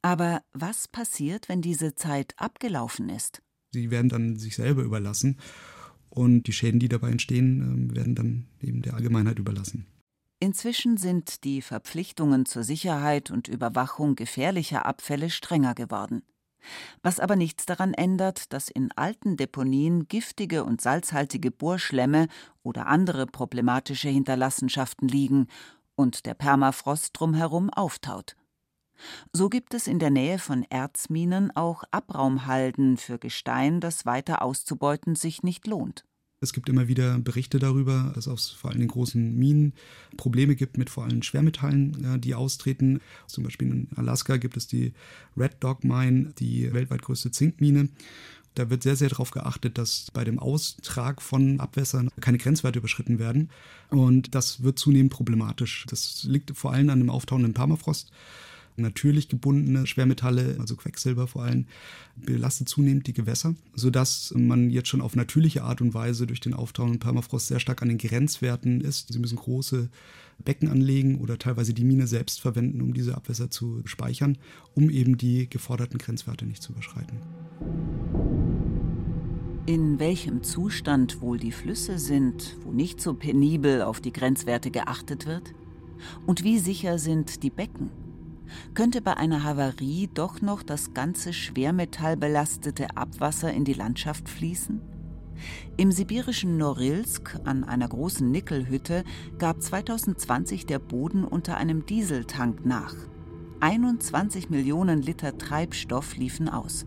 Aber 0.00 0.42
was 0.52 0.88
passiert, 0.88 1.50
wenn 1.50 1.60
diese 1.60 1.94
Zeit 1.94 2.32
abgelaufen 2.38 3.10
ist? 3.10 3.42
Sie 3.72 3.90
werden 3.90 4.08
dann 4.08 4.36
sich 4.36 4.56
selber 4.56 4.82
überlassen 4.82 5.38
und 6.08 6.44
die 6.44 6.52
Schäden, 6.54 6.80
die 6.80 6.88
dabei 6.88 7.10
entstehen, 7.10 7.60
ähm, 7.60 7.94
werden 7.94 8.14
dann 8.14 8.46
eben 8.60 8.80
der 8.80 8.94
Allgemeinheit 8.94 9.38
überlassen. 9.38 9.86
Inzwischen 10.40 10.96
sind 10.96 11.44
die 11.44 11.60
Verpflichtungen 11.60 12.46
zur 12.46 12.64
Sicherheit 12.64 13.30
und 13.30 13.46
Überwachung 13.46 14.16
gefährlicher 14.16 14.86
Abfälle 14.86 15.28
strenger 15.28 15.74
geworden. 15.74 16.22
Was 17.02 17.20
aber 17.20 17.36
nichts 17.36 17.66
daran 17.66 17.94
ändert, 17.94 18.52
dass 18.52 18.68
in 18.68 18.90
alten 18.96 19.36
Deponien 19.36 20.08
giftige 20.08 20.64
und 20.64 20.80
salzhaltige 20.80 21.50
Bohrschlämme 21.50 22.28
oder 22.62 22.86
andere 22.86 23.26
problematische 23.26 24.08
Hinterlassenschaften 24.08 25.08
liegen 25.08 25.46
und 25.96 26.26
der 26.26 26.34
Permafrost 26.34 27.10
drumherum 27.12 27.70
auftaut. 27.70 28.36
So 29.32 29.48
gibt 29.48 29.74
es 29.74 29.86
in 29.86 29.98
der 29.98 30.10
Nähe 30.10 30.38
von 30.38 30.64
Erzminen 30.64 31.54
auch 31.56 31.84
Abraumhalden 31.90 32.96
für 32.96 33.18
Gestein, 33.18 33.80
das 33.80 34.06
weiter 34.06 34.42
auszubeuten 34.42 35.14
sich 35.14 35.42
nicht 35.42 35.66
lohnt. 35.66 36.04
Es 36.42 36.54
gibt 36.54 36.70
immer 36.70 36.88
wieder 36.88 37.18
Berichte 37.18 37.58
darüber, 37.58 38.12
dass 38.14 38.26
es 38.26 38.48
vor 38.48 38.70
allem 38.70 38.80
in 38.80 38.88
großen 38.88 39.36
Minen 39.38 39.74
Probleme 40.16 40.56
gibt 40.56 40.78
mit 40.78 40.88
vor 40.88 41.04
allem 41.04 41.22
Schwermetallen, 41.22 42.18
die 42.22 42.34
austreten. 42.34 43.00
Zum 43.26 43.44
Beispiel 43.44 43.68
in 43.68 43.88
Alaska 43.96 44.38
gibt 44.38 44.56
es 44.56 44.66
die 44.66 44.94
Red 45.36 45.56
Dog 45.60 45.84
Mine, 45.84 46.32
die 46.38 46.72
weltweit 46.72 47.02
größte 47.02 47.30
Zinkmine. 47.30 47.90
Da 48.54 48.70
wird 48.70 48.82
sehr, 48.82 48.96
sehr 48.96 49.10
darauf 49.10 49.32
geachtet, 49.32 49.76
dass 49.76 50.10
bei 50.12 50.24
dem 50.24 50.38
Austrag 50.38 51.20
von 51.20 51.60
Abwässern 51.60 52.08
keine 52.22 52.38
Grenzwerte 52.38 52.78
überschritten 52.78 53.18
werden. 53.18 53.50
Und 53.90 54.34
das 54.34 54.62
wird 54.62 54.78
zunehmend 54.78 55.12
problematisch. 55.12 55.84
Das 55.90 56.24
liegt 56.24 56.56
vor 56.56 56.72
allem 56.72 56.88
an 56.88 57.00
dem 57.00 57.10
auftauenden 57.10 57.52
Permafrost 57.52 58.10
natürlich 58.80 59.28
gebundene 59.28 59.86
Schwermetalle, 59.86 60.56
also 60.58 60.76
Quecksilber 60.76 61.26
vor 61.26 61.44
allem, 61.44 61.66
belastet 62.16 62.68
zunehmend 62.68 63.06
die 63.06 63.12
Gewässer, 63.12 63.54
sodass 63.74 64.32
man 64.36 64.70
jetzt 64.70 64.88
schon 64.88 65.00
auf 65.00 65.16
natürliche 65.16 65.62
Art 65.62 65.80
und 65.80 65.94
Weise 65.94 66.26
durch 66.26 66.40
den 66.40 66.54
auftauenden 66.54 66.98
Permafrost 66.98 67.48
sehr 67.48 67.60
stark 67.60 67.82
an 67.82 67.88
den 67.88 67.98
Grenzwerten 67.98 68.80
ist. 68.80 69.12
Sie 69.12 69.18
müssen 69.18 69.36
große 69.36 69.88
Becken 70.44 70.68
anlegen 70.68 71.20
oder 71.20 71.38
teilweise 71.38 71.74
die 71.74 71.84
Mine 71.84 72.06
selbst 72.06 72.40
verwenden, 72.40 72.80
um 72.80 72.94
diese 72.94 73.14
Abwässer 73.14 73.50
zu 73.50 73.82
speichern, 73.84 74.38
um 74.74 74.90
eben 74.90 75.16
die 75.16 75.48
geforderten 75.48 75.98
Grenzwerte 75.98 76.46
nicht 76.46 76.62
zu 76.62 76.72
überschreiten. 76.72 77.18
In 79.66 79.98
welchem 80.00 80.42
Zustand 80.42 81.20
wohl 81.20 81.38
die 81.38 81.52
Flüsse 81.52 81.98
sind, 81.98 82.56
wo 82.64 82.72
nicht 82.72 83.00
so 83.00 83.14
penibel 83.14 83.82
auf 83.82 84.00
die 84.00 84.12
Grenzwerte 84.12 84.70
geachtet 84.70 85.26
wird? 85.26 85.52
Und 86.26 86.42
wie 86.42 86.58
sicher 86.58 86.98
sind 86.98 87.42
die 87.42 87.50
Becken? 87.50 87.90
Könnte 88.74 89.00
bei 89.00 89.16
einer 89.16 89.44
Havarie 89.44 90.08
doch 90.12 90.40
noch 90.40 90.62
das 90.62 90.94
ganze 90.94 91.32
schwermetallbelastete 91.32 92.96
Abwasser 92.96 93.52
in 93.52 93.64
die 93.64 93.74
Landschaft 93.74 94.28
fließen? 94.28 94.80
Im 95.76 95.92
sibirischen 95.92 96.56
Norilsk 96.58 97.38
an 97.44 97.64
einer 97.64 97.88
großen 97.88 98.30
Nickelhütte 98.30 99.04
gab 99.38 99.62
2020 99.62 100.66
der 100.66 100.78
Boden 100.78 101.24
unter 101.24 101.56
einem 101.56 101.86
Dieseltank 101.86 102.66
nach. 102.66 102.94
21 103.60 104.50
Millionen 104.50 105.02
Liter 105.02 105.36
Treibstoff 105.36 106.16
liefen 106.16 106.48
aus. 106.48 106.86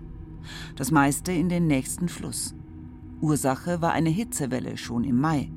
Das 0.75 0.91
meiste 0.91 1.31
in 1.31 1.49
den 1.49 1.67
nächsten 1.67 2.09
Fluss. 2.09 2.55
Ursache 3.21 3.81
war 3.81 3.93
eine 3.93 4.09
Hitzewelle 4.09 4.77
schon 4.77 5.03
im 5.03 5.19
Mai. 5.19 5.51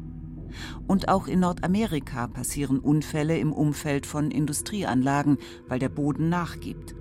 Und 0.86 1.08
auch 1.08 1.26
in 1.26 1.40
Nordamerika 1.40 2.26
passieren 2.26 2.78
Unfälle 2.78 3.38
im 3.38 3.52
Umfeld 3.52 4.06
von 4.06 4.30
Industrieanlagen, 4.30 5.38
weil 5.68 5.78
der 5.78 5.88
Boden 5.88 6.28
nachgibt. 6.28 6.94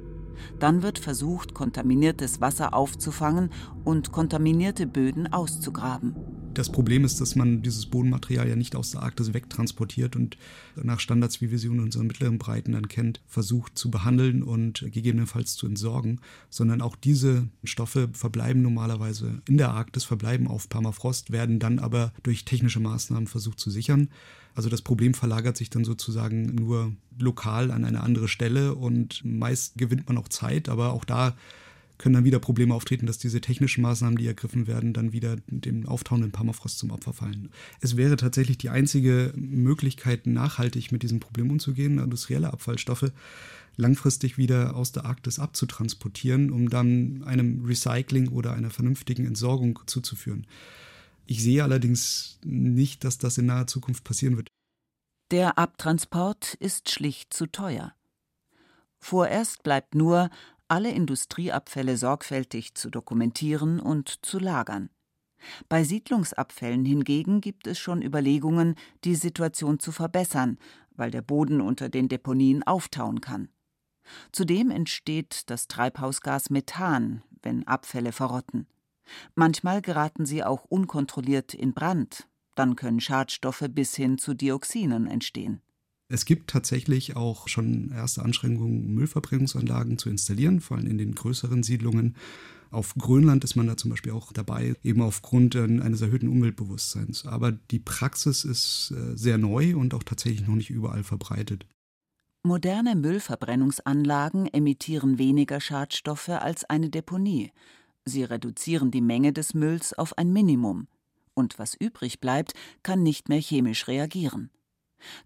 Dann 0.59 0.83
wird 0.83 0.99
versucht, 0.99 1.53
kontaminiertes 1.53 2.41
Wasser 2.41 2.73
aufzufangen 2.73 3.49
und 3.83 4.11
kontaminierte 4.11 4.87
Böden 4.87 5.31
auszugraben. 5.31 6.15
Das 6.55 6.71
Problem 6.71 7.03
ist, 7.03 7.19
dass 7.19 7.35
man 7.35 7.61
dieses 7.61 7.85
Bodenmaterial 7.85 8.47
ja 8.47 8.55
nicht 8.55 8.77
aus 8.77 8.91
der 8.91 9.03
Arktis 9.03 9.33
wegtransportiert 9.33 10.15
und 10.15 10.37
nach 10.81 11.01
Standards, 11.01 11.41
wie 11.41 11.51
wir 11.51 11.59
sie 11.59 11.67
in 11.67 11.81
unseren 11.81 12.07
mittleren 12.07 12.37
Breiten 12.37 12.71
dann 12.71 12.87
kennt, 12.87 13.19
versucht 13.27 13.77
zu 13.77 13.91
behandeln 13.91 14.41
und 14.41 14.85
gegebenenfalls 14.89 15.55
zu 15.55 15.67
entsorgen, 15.67 16.21
sondern 16.49 16.81
auch 16.81 16.95
diese 16.95 17.49
Stoffe 17.65 18.07
verbleiben 18.13 18.61
normalerweise 18.61 19.41
in 19.49 19.57
der 19.57 19.71
Arktis, 19.71 20.05
verbleiben 20.05 20.47
auf 20.47 20.69
Permafrost, 20.69 21.31
werden 21.31 21.59
dann 21.59 21.77
aber 21.77 22.13
durch 22.23 22.45
technische 22.45 22.79
Maßnahmen 22.79 23.27
versucht 23.27 23.59
zu 23.59 23.69
sichern. 23.69 24.07
Also 24.53 24.69
das 24.69 24.81
Problem 24.81 25.13
verlagert 25.13 25.57
sich 25.57 25.69
dann 25.69 25.83
sozusagen 25.83 26.55
nur 26.55 26.95
lokal 27.19 27.69
an 27.69 27.83
eine 27.83 28.01
andere 28.01 28.29
Stelle 28.29 28.75
und 28.75 29.25
meist 29.25 29.77
gewinnt 29.77 30.07
man 30.07 30.17
auch 30.17 30.29
Zeit, 30.29 30.69
aber 30.69 30.93
auch 30.93 31.03
da 31.03 31.35
können 31.97 32.15
dann 32.15 32.25
wieder 32.25 32.39
Probleme 32.39 32.73
auftreten, 32.73 33.05
dass 33.05 33.17
diese 33.17 33.41
technischen 33.41 33.81
Maßnahmen, 33.81 34.17
die 34.17 34.27
ergriffen 34.27 34.67
werden, 34.67 34.93
dann 34.93 35.13
wieder 35.13 35.37
dem 35.47 35.87
auftauenden 35.87 36.31
Permafrost 36.31 36.77
zum 36.77 36.91
Opfer 36.91 37.13
fallen. 37.13 37.49
Es 37.81 37.97
wäre 37.97 38.17
tatsächlich 38.17 38.57
die 38.57 38.69
einzige 38.69 39.33
Möglichkeit, 39.35 40.27
nachhaltig 40.27 40.91
mit 40.91 41.03
diesem 41.03 41.19
Problem 41.19 41.51
umzugehen, 41.51 41.99
industrielle 41.99 42.51
Abfallstoffe 42.51 43.11
langfristig 43.77 44.37
wieder 44.37 44.75
aus 44.75 44.91
der 44.91 45.05
Arktis 45.05 45.39
abzutransportieren, 45.39 46.51
um 46.51 46.69
dann 46.69 47.23
einem 47.25 47.65
Recycling 47.65 48.29
oder 48.29 48.53
einer 48.53 48.69
vernünftigen 48.69 49.25
Entsorgung 49.25 49.79
zuzuführen. 49.85 50.47
Ich 51.25 51.41
sehe 51.43 51.63
allerdings 51.63 52.39
nicht, 52.43 53.03
dass 53.03 53.17
das 53.17 53.37
in 53.37 53.47
naher 53.47 53.67
Zukunft 53.67 54.03
passieren 54.03 54.37
wird. 54.37 54.47
Der 55.31 55.57
Abtransport 55.57 56.53
ist 56.55 56.91
schlicht 56.91 57.33
zu 57.33 57.47
teuer. 57.47 57.93
Vorerst 58.99 59.63
bleibt 59.63 59.95
nur, 59.95 60.29
alle 60.67 60.91
Industrieabfälle 60.91 61.97
sorgfältig 61.97 62.75
zu 62.75 62.89
dokumentieren 62.89 63.79
und 63.79 64.25
zu 64.25 64.39
lagern. 64.39 64.89
Bei 65.69 65.83
Siedlungsabfällen 65.83 66.85
hingegen 66.85 67.41
gibt 67.41 67.67
es 67.67 67.77
schon 67.77 68.01
Überlegungen, 68.01 68.75
die 69.03 69.15
Situation 69.15 69.79
zu 69.79 69.91
verbessern, 69.91 70.57
weil 70.95 71.11
der 71.11 71.21
Boden 71.21 71.61
unter 71.61 71.89
den 71.89 72.07
Deponien 72.07 72.63
auftauen 72.63 73.21
kann. 73.21 73.49
Zudem 74.31 74.71
entsteht 74.71 75.49
das 75.49 75.67
Treibhausgas 75.67 76.49
Methan, 76.49 77.23
wenn 77.41 77.67
Abfälle 77.67 78.11
verrotten. 78.11 78.67
Manchmal 79.35 79.81
geraten 79.81 80.25
sie 80.25 80.43
auch 80.43 80.63
unkontrolliert 80.65 81.53
in 81.53 81.73
Brand, 81.73 82.27
dann 82.55 82.75
können 82.75 83.01
Schadstoffe 83.01 83.65
bis 83.69 83.95
hin 83.95 84.17
zu 84.17 84.33
Dioxinen 84.33 85.07
entstehen. 85.07 85.61
Es 86.07 86.25
gibt 86.25 86.51
tatsächlich 86.51 87.15
auch 87.15 87.47
schon 87.47 87.91
erste 87.91 88.23
Anstrengungen, 88.23 88.93
Müllverbrennungsanlagen 88.93 89.97
zu 89.97 90.09
installieren, 90.09 90.61
vor 90.61 90.77
allem 90.77 90.87
in 90.87 90.99
den 90.99 91.15
größeren 91.15 91.63
Siedlungen. 91.63 92.15
Auf 92.69 92.93
Grönland 92.95 93.43
ist 93.43 93.55
man 93.55 93.67
da 93.67 93.77
zum 93.77 93.89
Beispiel 93.89 94.11
auch 94.11 94.31
dabei, 94.31 94.75
eben 94.83 95.01
aufgrund 95.01 95.55
eines 95.55 96.01
erhöhten 96.01 96.27
Umweltbewusstseins. 96.27 97.25
Aber 97.25 97.51
die 97.51 97.79
Praxis 97.79 98.43
ist 98.43 98.91
äh, 98.91 99.17
sehr 99.17 99.37
neu 99.37 99.75
und 99.75 99.93
auch 99.93 100.03
tatsächlich 100.03 100.47
noch 100.47 100.55
nicht 100.55 100.69
überall 100.69 101.03
verbreitet. 101.03 101.65
Moderne 102.43 102.95
Müllverbrennungsanlagen 102.95 104.45
emittieren 104.53 105.17
weniger 105.17 105.59
Schadstoffe 105.59 106.29
als 106.29 106.63
eine 106.65 106.91
Deponie. 106.91 107.51
Sie 108.03 108.23
reduzieren 108.23 108.91
die 108.91 109.01
Menge 109.01 109.33
des 109.33 109.55
Mülls 109.55 109.93
auf 109.93 110.17
ein 110.19 110.31
Minimum. 110.31 110.87
Und 111.33 111.57
was 111.57 111.73
übrig 111.73 112.19
bleibt, 112.19 112.53
kann 112.83 113.01
nicht 113.01 113.29
mehr 113.29 113.41
chemisch 113.41 113.87
reagieren. 113.87 114.51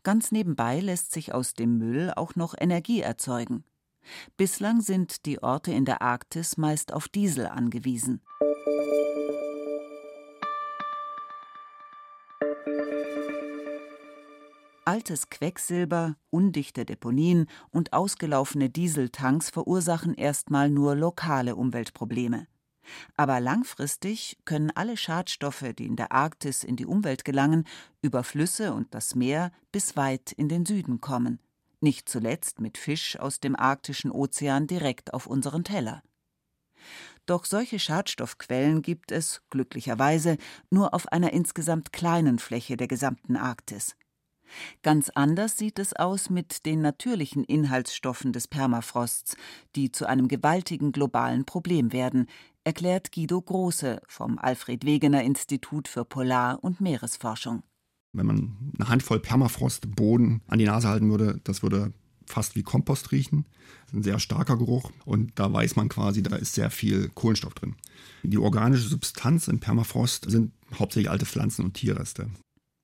Ganz 0.03 0.31
nebenbei 0.31 0.79
lässt 0.79 1.11
sich 1.11 1.33
aus 1.33 1.53
dem 1.53 1.77
Müll 1.77 2.11
auch 2.15 2.35
noch 2.35 2.55
Energie 2.57 3.01
erzeugen. 3.01 3.63
Bislang 4.37 4.81
sind 4.81 5.25
die 5.25 5.43
Orte 5.43 5.71
in 5.71 5.85
der 5.85 6.01
Arktis 6.01 6.57
meist 6.57 6.93
auf 6.93 7.07
Diesel 7.07 7.47
angewiesen. 7.47 8.21
Altes 14.85 15.29
Quecksilber, 15.29 16.15
undichte 16.31 16.83
Deponien 16.83 17.45
und 17.69 17.93
ausgelaufene 17.93 18.71
Dieseltanks 18.71 19.51
verursachen 19.51 20.15
erstmal 20.15 20.71
nur 20.71 20.95
lokale 20.95 21.55
Umweltprobleme. 21.55 22.47
Aber 23.15 23.39
langfristig 23.39 24.37
können 24.45 24.71
alle 24.71 24.97
Schadstoffe, 24.97 25.65
die 25.77 25.85
in 25.85 25.95
der 25.95 26.11
Arktis 26.11 26.63
in 26.63 26.75
die 26.75 26.85
Umwelt 26.85 27.25
gelangen, 27.25 27.65
über 28.01 28.23
Flüsse 28.23 28.73
und 28.73 28.93
das 28.93 29.15
Meer 29.15 29.51
bis 29.71 29.95
weit 29.95 30.31
in 30.31 30.49
den 30.49 30.65
Süden 30.65 31.01
kommen, 31.01 31.39
nicht 31.81 32.09
zuletzt 32.09 32.59
mit 32.59 32.77
Fisch 32.77 33.17
aus 33.19 33.39
dem 33.39 33.55
arktischen 33.55 34.11
Ozean 34.11 34.67
direkt 34.67 35.13
auf 35.13 35.27
unseren 35.27 35.63
Teller. 35.63 36.03
Doch 37.25 37.45
solche 37.45 37.77
Schadstoffquellen 37.77 38.81
gibt 38.81 39.11
es, 39.11 39.41
glücklicherweise, 39.49 40.37
nur 40.71 40.93
auf 40.93 41.11
einer 41.11 41.31
insgesamt 41.31 41.93
kleinen 41.93 42.39
Fläche 42.39 42.75
der 42.75 42.87
gesamten 42.87 43.35
Arktis. 43.35 43.95
Ganz 44.81 45.09
anders 45.09 45.57
sieht 45.57 45.79
es 45.79 45.93
aus 45.93 46.29
mit 46.29 46.65
den 46.65 46.81
natürlichen 46.81 47.43
Inhaltsstoffen 47.43 48.33
des 48.33 48.47
Permafrosts, 48.47 49.35
die 49.75 49.91
zu 49.91 50.07
einem 50.07 50.27
gewaltigen 50.27 50.91
globalen 50.91 51.45
Problem 51.45 51.91
werden, 51.93 52.27
erklärt 52.63 53.11
Guido 53.11 53.41
Große 53.41 54.01
vom 54.07 54.37
Alfred 54.37 54.85
Wegener 54.85 55.23
Institut 55.23 55.87
für 55.87 56.05
Polar- 56.05 56.63
und 56.63 56.81
Meeresforschung. 56.81 57.63
Wenn 58.13 58.25
man 58.25 58.73
eine 58.77 58.89
Handvoll 58.89 59.19
Permafrostboden 59.19 60.41
an 60.47 60.59
die 60.59 60.65
Nase 60.65 60.87
halten 60.87 61.09
würde, 61.09 61.39
das 61.43 61.61
würde 61.61 61.93
fast 62.25 62.55
wie 62.55 62.63
Kompost 62.63 63.11
riechen. 63.11 63.45
Ein 63.93 64.03
sehr 64.03 64.19
starker 64.19 64.57
Geruch 64.57 64.91
und 65.05 65.31
da 65.35 65.51
weiß 65.51 65.75
man 65.75 65.89
quasi, 65.89 66.21
da 66.23 66.35
ist 66.35 66.53
sehr 66.53 66.69
viel 66.69 67.09
Kohlenstoff 67.09 67.55
drin. 67.55 67.75
Die 68.23 68.37
organische 68.37 68.87
Substanz 68.87 69.47
im 69.47 69.59
Permafrost 69.59 70.29
sind 70.29 70.53
hauptsächlich 70.77 71.09
alte 71.09 71.25
Pflanzen 71.25 71.65
und 71.65 71.73
Tierreste. 71.73 72.29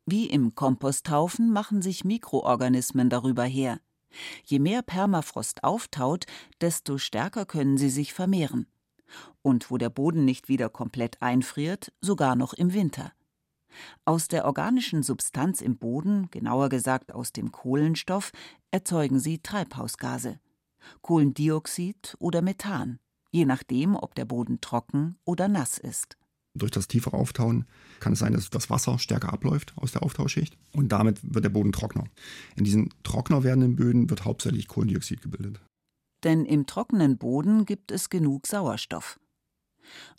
Wie 0.05 0.27
im 0.27 0.53
Komposthaufen 0.53 1.51
machen 1.51 1.81
sich 1.81 2.05
Mikroorganismen 2.05 3.09
darüber 3.09 3.43
her. 3.43 3.79
Je 4.45 4.59
mehr 4.59 4.81
Permafrost 4.83 5.63
auftaut, 5.63 6.25
desto 6.61 6.97
stärker 6.97 7.45
können 7.45 7.77
sie 7.77 7.89
sich 7.89 8.13
vermehren. 8.13 8.67
Und 9.41 9.71
wo 9.71 9.77
der 9.77 9.89
Boden 9.89 10.23
nicht 10.23 10.47
wieder 10.47 10.69
komplett 10.69 11.21
einfriert, 11.21 11.91
sogar 12.01 12.35
noch 12.35 12.53
im 12.53 12.73
Winter. 12.73 13.13
Aus 14.05 14.27
der 14.27 14.45
organischen 14.45 15.03
Substanz 15.03 15.61
im 15.61 15.77
Boden, 15.77 16.29
genauer 16.31 16.69
gesagt 16.69 17.13
aus 17.13 17.33
dem 17.33 17.51
Kohlenstoff, 17.51 18.31
erzeugen 18.71 19.19
sie 19.19 19.39
Treibhausgase. 19.39 20.39
Kohlendioxid 21.01 22.15
oder 22.19 22.41
Methan, 22.41 22.99
je 23.31 23.45
nachdem, 23.45 23.95
ob 23.95 24.13
der 24.15 24.25
Boden 24.25 24.61
trocken 24.61 25.17
oder 25.25 25.47
nass 25.47 25.77
ist. 25.77 26.17
Durch 26.55 26.71
das 26.71 26.87
tiefere 26.87 27.17
Auftauen 27.17 27.65
kann 27.99 28.13
es 28.13 28.19
sein, 28.19 28.33
dass 28.33 28.49
das 28.49 28.69
Wasser 28.69 28.97
stärker 28.97 29.31
abläuft 29.31 29.73
aus 29.75 29.91
der 29.91 30.03
Auftauschschicht 30.03 30.57
und 30.71 30.89
damit 30.89 31.19
wird 31.21 31.43
der 31.43 31.49
Boden 31.49 31.73
trockener. 31.73 32.05
In 32.55 32.63
diesen 32.63 32.93
trockener 33.03 33.43
werdenden 33.43 33.75
Böden 33.75 34.09
wird 34.09 34.23
hauptsächlich 34.23 34.67
Kohlendioxid 34.67 35.21
gebildet. 35.21 35.59
Denn 36.23 36.45
im 36.45 36.65
trockenen 36.65 37.17
Boden 37.17 37.65
gibt 37.65 37.91
es 37.91 38.09
genug 38.09 38.47
Sauerstoff. 38.47 39.19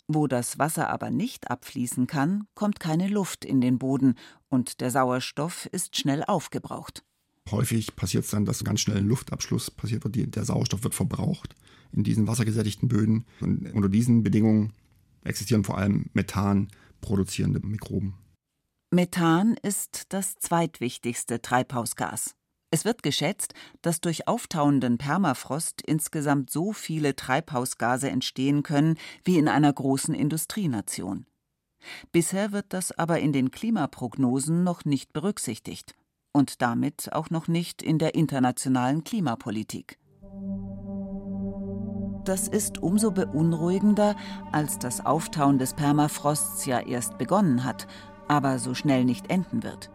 Wo 0.07 0.27
das 0.27 0.59
Wasser 0.59 0.89
aber 0.89 1.09
nicht 1.09 1.49
abfließen 1.49 2.07
kann, 2.07 2.47
kommt 2.53 2.79
keine 2.79 3.07
Luft 3.07 3.43
in 3.43 3.59
den 3.59 3.79
Boden 3.79 4.13
und 4.47 4.79
der 4.79 4.91
Sauerstoff 4.91 5.65
ist 5.71 5.97
schnell 5.97 6.23
aufgebraucht. 6.23 7.03
Häufig 7.49 7.95
passiert 7.95 8.25
es 8.25 8.29
dann, 8.29 8.45
dass 8.45 8.63
ganz 8.63 8.81
schnell 8.81 8.97
ein 8.97 9.07
Luftabschluss 9.07 9.71
passiert 9.71 10.03
wird. 10.03 10.35
Der 10.35 10.45
Sauerstoff 10.45 10.83
wird 10.83 10.95
verbraucht 10.95 11.55
in 11.91 12.03
diesen 12.03 12.27
wassergesättigten 12.27 12.87
Böden. 12.87 13.25
Und 13.39 13.71
unter 13.73 13.89
diesen 13.89 14.23
Bedingungen 14.23 14.73
existieren 15.27 15.63
vor 15.63 15.77
allem 15.77 16.09
Methan 16.13 16.69
produzierende 17.01 17.59
Mikroben. 17.59 18.15
Methan 18.91 19.57
ist 19.61 20.05
das 20.09 20.35
zweitwichtigste 20.35 21.41
Treibhausgas. 21.41 22.35
Es 22.69 22.83
wird 22.83 23.01
geschätzt, 23.01 23.53
dass 23.81 24.01
durch 24.01 24.27
auftauenden 24.27 24.97
Permafrost 24.97 25.81
insgesamt 25.81 26.49
so 26.49 26.73
viele 26.73 27.15
Treibhausgase 27.15 28.09
entstehen 28.09 28.63
können 28.63 28.97
wie 29.23 29.37
in 29.37 29.47
einer 29.47 29.71
großen 29.71 30.13
Industrienation. 30.13 31.25
Bisher 32.11 32.51
wird 32.51 32.67
das 32.69 32.91
aber 32.91 33.19
in 33.19 33.31
den 33.31 33.51
Klimaprognosen 33.51 34.63
noch 34.63 34.83
nicht 34.83 35.13
berücksichtigt 35.13 35.95
und 36.33 36.61
damit 36.61 37.13
auch 37.13 37.29
noch 37.29 37.47
nicht 37.47 37.81
in 37.81 37.99
der 37.99 38.15
internationalen 38.15 39.03
Klimapolitik. 39.03 39.97
Das 42.27 42.49
ist 42.49 42.83
umso 42.83 43.11
beunruhigender, 43.11 44.13
als 44.51 44.77
das 44.79 45.05
Auftauen 45.05 45.59
des 45.59 45.73
Permafrosts 45.73 46.65
ja 46.65 46.81
erst 46.81 47.17
begonnen 47.17 47.63
hat, 47.63 47.87
aber 48.27 48.59
so 48.59 48.73
schnell 48.73 49.05
nicht 49.05 49.31
enden 49.31 49.63
wird. 49.63 49.89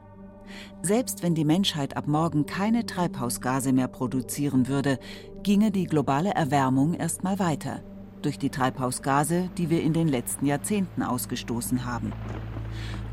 Selbst 0.80 1.22
wenn 1.22 1.34
die 1.34 1.44
Menschheit 1.44 1.94
ab 1.94 2.06
morgen 2.06 2.46
keine 2.46 2.86
Treibhausgase 2.86 3.74
mehr 3.74 3.88
produzieren 3.88 4.66
würde, 4.66 4.98
ginge 5.42 5.70
die 5.70 5.84
globale 5.84 6.30
Erwärmung 6.30 6.94
erstmal 6.94 7.38
weiter 7.38 7.82
durch 8.22 8.38
die 8.38 8.50
Treibhausgase, 8.50 9.50
die 9.58 9.68
wir 9.68 9.82
in 9.82 9.92
den 9.92 10.08
letzten 10.08 10.46
Jahrzehnten 10.46 11.02
ausgestoßen 11.02 11.84
haben. 11.84 12.12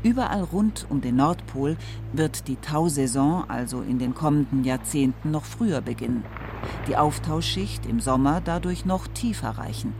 Überall 0.02 0.42
rund 0.42 0.86
um 0.88 1.02
den 1.02 1.16
Nordpol 1.16 1.76
wird 2.14 2.48
die 2.48 2.56
Tausaison 2.56 3.44
also 3.48 3.82
in 3.82 3.98
den 3.98 4.14
kommenden 4.14 4.64
Jahrzehnten 4.64 5.30
noch 5.30 5.44
früher 5.44 5.82
beginnen, 5.82 6.24
die 6.88 6.96
Auftauschschicht 6.96 7.84
im 7.84 8.00
Sommer 8.00 8.40
dadurch 8.40 8.86
noch 8.86 9.06
tiefer 9.08 9.50
reichen. 9.50 9.92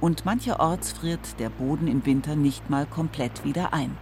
Und 0.00 0.24
mancherorts 0.24 0.92
friert 0.92 1.38
der 1.38 1.50
Boden 1.50 1.88
im 1.88 2.06
Winter 2.06 2.36
nicht 2.36 2.70
mal 2.70 2.86
komplett 2.86 3.44
wieder 3.44 3.74
ein. 3.74 3.96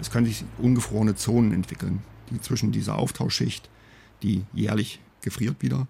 Es 0.00 0.10
können 0.10 0.26
sich 0.26 0.44
ungefrorene 0.58 1.16
Zonen 1.16 1.52
entwickeln, 1.52 2.02
die 2.30 2.40
zwischen 2.40 2.70
dieser 2.70 2.98
Auftauschschicht, 2.98 3.68
die 4.22 4.44
jährlich 4.52 5.00
gefriert 5.22 5.56
wieder, 5.60 5.88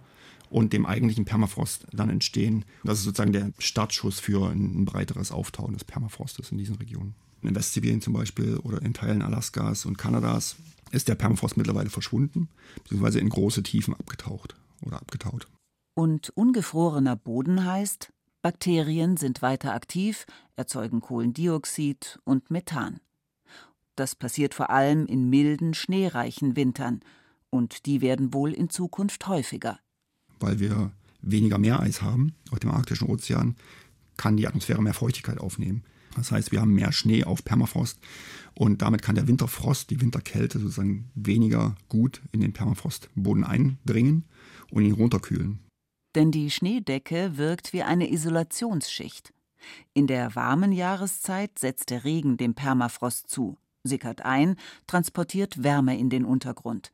und 0.49 0.73
dem 0.73 0.87
eigentlichen 0.87 1.25
Permafrost 1.25 1.87
dann 1.93 2.11
entstehen. 2.11 2.65
Das 2.85 2.99
ist 2.99 3.05
sozusagen 3.05 3.33
der 3.33 3.53
Startschuss 3.59 4.19
für 4.19 4.51
ein 4.51 4.85
breiteres 4.85 5.31
Auftauen 5.31 5.75
des 5.75 5.85
Permafrostes 5.85 6.51
in 6.51 6.59
diesen 6.59 6.77
Regionen. 6.77 7.15
In 7.43 7.55
Westsibirien 7.55 8.01
zum 8.01 8.13
Beispiel 8.13 8.57
oder 8.59 8.81
in 8.83 8.95
Teilen 8.95 9.23
Alaskas 9.23 9.85
und 9.85 9.99
Kanadas 9.99 10.57
ist 10.93 11.09
der 11.09 11.17
Permafrost 11.17 11.57
mittlerweile 11.57 11.91
verschwunden, 11.91 12.49
beziehungsweise 12.83 13.19
in 13.19 13.29
große 13.29 13.63
Tiefen 13.63 13.95
abgetaucht 13.95 14.55
oder 14.83 14.97
abgetaut. 14.97 15.49
Und 15.95 16.31
ungefrorener 16.31 17.17
Boden 17.17 17.65
heißt, 17.65 18.13
Bakterien 18.43 19.17
sind 19.17 19.43
weiter 19.43 19.75
aktiv, 19.75 20.27
erzeugen 20.57 21.01
Kohlendioxid 21.01 22.21
und 22.25 22.51
Methan. 22.51 23.01
Das 23.97 24.15
passiert 24.15 24.55
vor 24.55 24.71
allem 24.71 25.07
in 25.07 25.29
milden, 25.29 25.75
schneereichen 25.75 26.57
Wintern, 26.57 27.01
und 27.51 27.85
die 27.85 28.01
werden 28.01 28.33
wohl 28.33 28.53
in 28.53 28.71
Zukunft 28.71 29.27
häufiger. 29.29 29.79
Weil 30.41 30.59
wir 30.59 30.93
weniger 31.21 31.59
Meereis 31.59 32.01
haben 32.01 32.35
auf 32.51 32.59
dem 32.59 32.71
arktischen 32.71 33.09
Ozean, 33.09 33.57
kann 34.17 34.37
die 34.37 34.47
Atmosphäre 34.47 34.83
mehr 34.83 34.95
Feuchtigkeit 34.95 35.39
aufnehmen. 35.39 35.85
Das 36.17 36.33
heißt, 36.33 36.53
wir 36.53 36.61
haben 36.61 36.75
mehr 36.75 36.93
Schnee 36.93 37.25
auf 37.25 37.45
Permafrost 37.45 37.99
und 38.55 38.83
damit 38.83 39.03
kann 39.03 39.15
der 39.15 39.29
Winterfrost, 39.29 39.91
die 39.91 40.01
Winterkälte 40.01 40.59
sozusagen 40.59 41.11
weniger 41.15 41.75
gut 41.89 42.23
in 42.33 42.41
den 42.41 42.53
Permafrostboden 42.53 43.45
eindringen 43.45 44.25
und 44.71 44.85
ihn 44.85 44.93
runterkühlen. 44.93 45.61
Denn 46.15 46.31
die 46.31 46.51
Schneedecke 46.51 47.39
wirkt 47.39 47.73
wie 47.73 47.83
eine 47.83 48.11
Isolationsschicht. 48.11 49.33
In 49.95 50.07
der 50.07 50.35
warmen 50.35 50.73
Jahreszeit 50.73 51.59
setzt 51.59 51.91
der 51.91 52.05
Regen 52.05 52.37
dem 52.37 52.55
Permafrost 52.55 53.31
zu 53.31 53.57
sickert 53.85 54.25
ein, 54.25 54.57
transportiert 54.87 55.63
Wärme 55.63 55.99
in 55.99 56.11
den 56.11 56.25
Untergrund. 56.25 56.93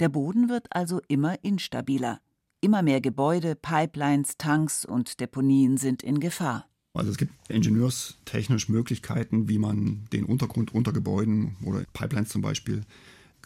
Der 0.00 0.08
Boden 0.08 0.48
wird 0.48 0.68
also 0.70 1.00
immer 1.08 1.42
instabiler. 1.44 2.20
Immer 2.60 2.82
mehr 2.82 3.00
Gebäude, 3.00 3.54
Pipelines, 3.54 4.38
Tanks 4.38 4.84
und 4.84 5.20
Deponien 5.20 5.76
sind 5.76 6.02
in 6.02 6.20
Gefahr. 6.20 6.66
Also 6.96 7.10
es 7.10 7.18
gibt 7.18 7.32
ingenieurstechnisch 7.48 8.68
Möglichkeiten, 8.68 9.48
wie 9.48 9.58
man 9.58 10.06
den 10.12 10.24
Untergrund 10.24 10.74
unter 10.74 10.92
Gebäuden 10.92 11.56
oder 11.64 11.84
Pipelines 11.92 12.30
zum 12.30 12.42
Beispiel 12.42 12.82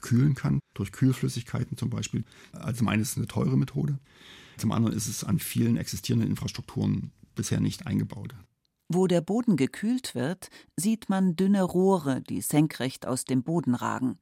kühlen 0.01 0.35
kann, 0.35 0.61
durch 0.75 0.93
Kühlflüssigkeiten 0.93 1.77
zum 1.77 1.91
Beispiel. 1.91 2.25
Also 2.53 2.79
zum 2.79 2.89
einen 2.89 3.03
ist 3.03 3.13
es 3.13 3.17
eine 3.17 3.27
teure 3.27 3.57
Methode, 3.57 3.99
zum 4.57 4.73
anderen 4.73 4.97
ist 4.97 5.09
es 5.09 5.25
an 5.25 5.39
vielen 5.39 5.77
existierenden 5.77 6.31
Infrastrukturen 6.31 7.13
bisher 7.35 7.61
nicht 7.61 7.87
eingebaut. 7.87 8.35
Wo 8.89 9.07
der 9.07 9.21
Boden 9.21 9.57
gekühlt 9.57 10.15
wird, 10.15 10.51
sieht 10.77 11.09
man 11.09 11.37
dünne 11.37 11.63
Rohre, 11.63 12.23
die 12.23 12.41
senkrecht 12.41 13.07
aus 13.07 13.25
dem 13.25 13.43
Boden 13.43 13.75
ragen. 13.75 14.19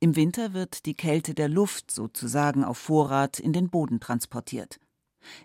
Im 0.00 0.16
Winter 0.16 0.54
wird 0.54 0.86
die 0.86 0.94
Kälte 0.94 1.34
der 1.34 1.48
Luft 1.48 1.90
sozusagen 1.90 2.64
auf 2.64 2.78
Vorrat 2.78 3.38
in 3.38 3.52
den 3.52 3.68
Boden 3.68 4.00
transportiert. 4.00 4.80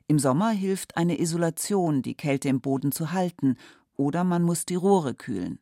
Im 0.08 0.20
Sommer 0.20 0.50
hilft 0.52 0.98
eine 0.98 1.20
Isolation, 1.20 2.02
die 2.02 2.16
Kälte 2.16 2.50
im 2.50 2.62
Boden 2.62 2.92
zu 2.92 3.12
halten, 3.12 3.56
oder 3.96 4.24
man 4.24 4.44
muss 4.44 4.66
die 4.66 4.76
Rohre 4.76 5.14
kühlen. 5.14 5.60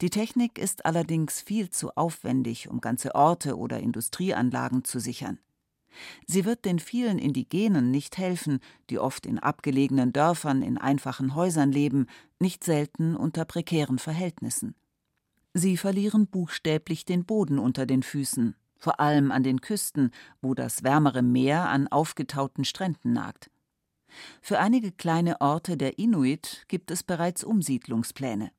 Die 0.00 0.10
Technik 0.10 0.58
ist 0.58 0.86
allerdings 0.86 1.40
viel 1.40 1.70
zu 1.70 1.96
aufwendig, 1.96 2.68
um 2.68 2.80
ganze 2.80 3.14
Orte 3.14 3.56
oder 3.56 3.80
Industrieanlagen 3.80 4.84
zu 4.84 4.98
sichern. 4.98 5.38
Sie 6.26 6.44
wird 6.44 6.64
den 6.64 6.78
vielen 6.78 7.18
Indigenen 7.18 7.90
nicht 7.90 8.18
helfen, 8.18 8.60
die 8.90 8.98
oft 8.98 9.26
in 9.26 9.38
abgelegenen 9.38 10.12
Dörfern 10.12 10.62
in 10.62 10.78
einfachen 10.78 11.34
Häusern 11.34 11.72
leben, 11.72 12.06
nicht 12.38 12.62
selten 12.62 13.16
unter 13.16 13.44
prekären 13.44 13.98
Verhältnissen. 13.98 14.74
Sie 15.54 15.76
verlieren 15.76 16.26
buchstäblich 16.26 17.04
den 17.04 17.24
Boden 17.24 17.58
unter 17.58 17.86
den 17.86 18.02
Füßen, 18.02 18.54
vor 18.78 19.00
allem 19.00 19.30
an 19.30 19.42
den 19.42 19.60
Küsten, 19.60 20.12
wo 20.40 20.54
das 20.54 20.82
wärmere 20.82 21.22
Meer 21.22 21.68
an 21.68 21.88
aufgetauten 21.88 22.64
Stränden 22.64 23.12
nagt. 23.12 23.50
Für 24.40 24.58
einige 24.58 24.92
kleine 24.92 25.40
Orte 25.40 25.76
der 25.76 25.98
Inuit 25.98 26.64
gibt 26.68 26.90
es 26.90 27.02
bereits 27.02 27.44
Umsiedlungspläne. 27.44 28.50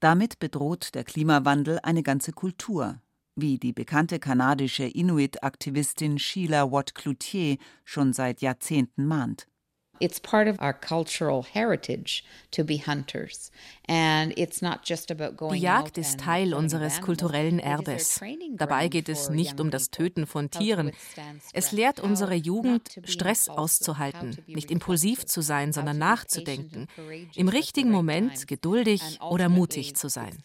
Damit 0.00 0.38
bedroht 0.38 0.94
der 0.94 1.04
Klimawandel 1.04 1.78
eine 1.82 2.02
ganze 2.02 2.32
Kultur, 2.32 3.00
wie 3.36 3.58
die 3.58 3.72
bekannte 3.72 4.18
kanadische 4.18 4.84
Inuit-Aktivistin 4.84 6.18
Sheila 6.18 6.70
Watt-Cloutier 6.70 7.58
schon 7.84 8.12
seit 8.12 8.40
Jahrzehnten 8.40 9.06
mahnt. 9.06 9.46
It's 10.00 10.18
part 10.18 10.48
of 10.48 10.60
our 10.60 10.72
cultural 10.72 11.44
heritage 11.44 12.24
to 12.52 12.64
be 12.64 12.78
hunters. 12.78 13.50
And 13.86 14.32
it's 14.38 14.62
not 14.62 14.80
just 14.84 15.10
about 15.10 15.36
going 15.36 15.54
Die 15.54 15.66
Jagd 15.66 15.98
ist 15.98 16.20
Teil 16.20 16.54
unseres 16.54 17.00
kulturellen 17.00 17.58
Erbes. 17.58 18.20
Dabei 18.56 18.88
geht 18.88 19.08
es 19.08 19.30
nicht 19.30 19.60
um 19.60 19.70
das 19.70 19.90
Töten 19.90 20.26
von 20.26 20.48
Tieren. 20.48 20.92
Es 21.52 21.72
lehrt 21.72 22.00
unsere 22.00 22.34
Jugend, 22.34 23.00
Stress 23.04 23.48
auszuhalten, 23.48 24.38
nicht 24.46 24.70
impulsiv 24.70 25.26
zu 25.26 25.40
sein, 25.40 25.72
sondern 25.72 25.98
nachzudenken, 25.98 26.86
im 27.34 27.48
richtigen 27.48 27.90
Moment 27.90 28.46
geduldig 28.46 29.18
oder 29.28 29.48
mutig 29.48 29.96
zu 29.96 30.08
sein. 30.08 30.38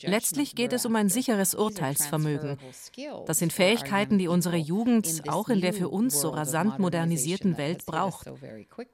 Letztlich 0.00 0.54
geht 0.54 0.72
es 0.72 0.86
um 0.86 0.96
ein 0.96 1.10
sicheres 1.10 1.54
Urteilsvermögen. 1.54 2.58
Das 3.26 3.38
sind 3.38 3.52
Fähigkeiten, 3.52 4.18
die 4.18 4.28
unsere 4.28 4.56
Jugend 4.56 5.22
auch 5.28 5.48
in 5.48 5.60
der 5.60 5.74
für 5.74 5.90
uns 5.90 6.20
so 6.20 6.30
rasant 6.30 6.78
modernisierten 6.78 7.58
Welt 7.58 7.84
braucht. 7.84 8.30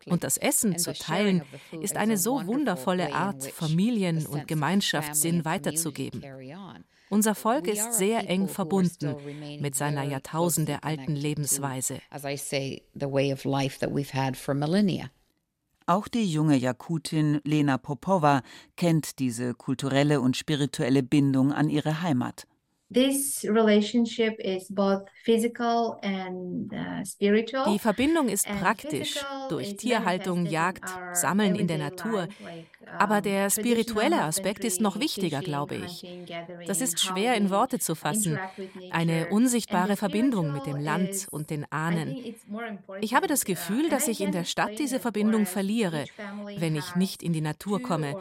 Und 0.07 0.25
das 0.25 0.37
Essen 0.37 0.79
zu 0.79 0.93
teilen 0.93 1.43
ist 1.81 1.97
eine 1.97 2.17
so 2.17 2.47
wundervolle 2.47 3.15
Art, 3.15 3.45
Familien- 3.45 4.27
und 4.27 4.49
Gemeinschaftssinn 4.49 5.45
weiterzugeben. 5.45 6.23
Unser 7.09 7.35
Volk 7.35 7.69
ist 7.69 7.93
sehr 7.95 8.29
eng 8.29 8.49
verbunden 8.49 9.15
mit 9.61 9.75
seiner 9.75 10.03
jahrtausendealten 10.03 11.15
Lebensweise. 11.15 12.01
Auch 15.87 16.09
die 16.09 16.33
junge 16.33 16.57
Jakutin 16.57 17.41
Lena 17.45 17.77
Popova 17.77 18.43
kennt 18.77 19.19
diese 19.19 19.53
kulturelle 19.53 20.21
und 20.21 20.37
spirituelle 20.37 21.03
Bindung 21.03 21.53
an 21.53 21.69
ihre 21.69 22.03
Heimat. 22.03 22.47
Die 27.65 27.79
Verbindung 27.79 28.29
ist 28.29 28.51
praktisch 28.51 29.27
durch 29.49 29.77
Tierhaltung, 29.77 30.47
Jagd, 30.47 31.01
Sammeln 31.13 31.55
in 31.55 31.67
der 31.69 31.79
Natur. 31.79 32.29
Aber 32.99 33.21
der 33.21 33.51
spirituelle 33.51 34.23
Aspekt 34.23 34.65
ist 34.65 34.81
noch 34.81 34.99
wichtiger, 35.01 35.43
glaube 35.43 35.77
ich. 35.77 36.07
Das 36.67 36.81
ist 36.81 37.01
schwer 37.01 37.35
in 37.37 37.51
Worte 37.51 37.79
zu 37.79 37.95
fassen. 37.95 38.41
Eine 38.89 39.29
unsichtbare 39.29 39.97
Verbindung 39.97 40.53
mit 40.53 40.67
dem 40.67 40.79
Land 40.79 41.27
und 41.31 41.51
den 41.51 41.71
Ahnen. 41.71 42.19
Ich 43.01 43.15
habe 43.15 43.27
das 43.27 43.45
Gefühl, 43.45 43.89
dass 43.89 44.09
ich 44.09 44.21
in 44.21 44.33
der 44.33 44.45
Stadt 44.45 44.79
diese 44.79 45.01
Verbindung 45.01 45.47
verliere, 45.47 46.09
wenn 46.55 46.75
ich 46.77 46.95
nicht 46.95 47.23
in 47.23 47.33
die 47.33 47.41
Natur 47.41 47.81
komme. 47.83 48.17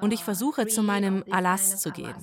Und 0.00 0.12
ich 0.12 0.24
versuche 0.24 0.66
zu 0.66 0.82
meinem 0.82 1.24
Alas 1.30 1.80
zu 1.80 1.90
gehen. 1.90 2.14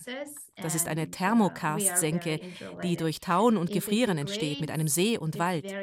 Das 0.62 0.74
ist 0.76 0.88
eine 0.88 1.12
Thermokarstsenke, 1.12 2.40
die 2.82 2.96
durch 2.96 3.20
Tauen 3.20 3.58
und 3.58 3.72
Gefrieren 3.72 4.18
entsteht 4.18 4.62
mit 4.62 4.72
einem 4.72 4.88
See 4.88 5.18
und 5.18 5.38
Wald. 5.38 5.74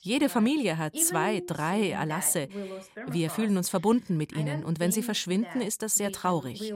Jede 0.00 0.28
Familie 0.28 0.76
hat 0.76 0.96
zwei, 0.96 1.42
drei 1.46 1.90
Erlasse. 1.90 2.48
Wir 3.08 3.30
fühlen 3.30 3.56
uns 3.56 3.70
verbunden 3.70 4.16
mit 4.16 4.32
ihnen 4.32 4.64
und 4.64 4.80
wenn 4.80 4.92
sie 4.92 5.02
verschwinden, 5.02 5.62
ist 5.62 5.82
das 5.82 5.94
sehr 5.94 6.12
traurig. 6.12 6.74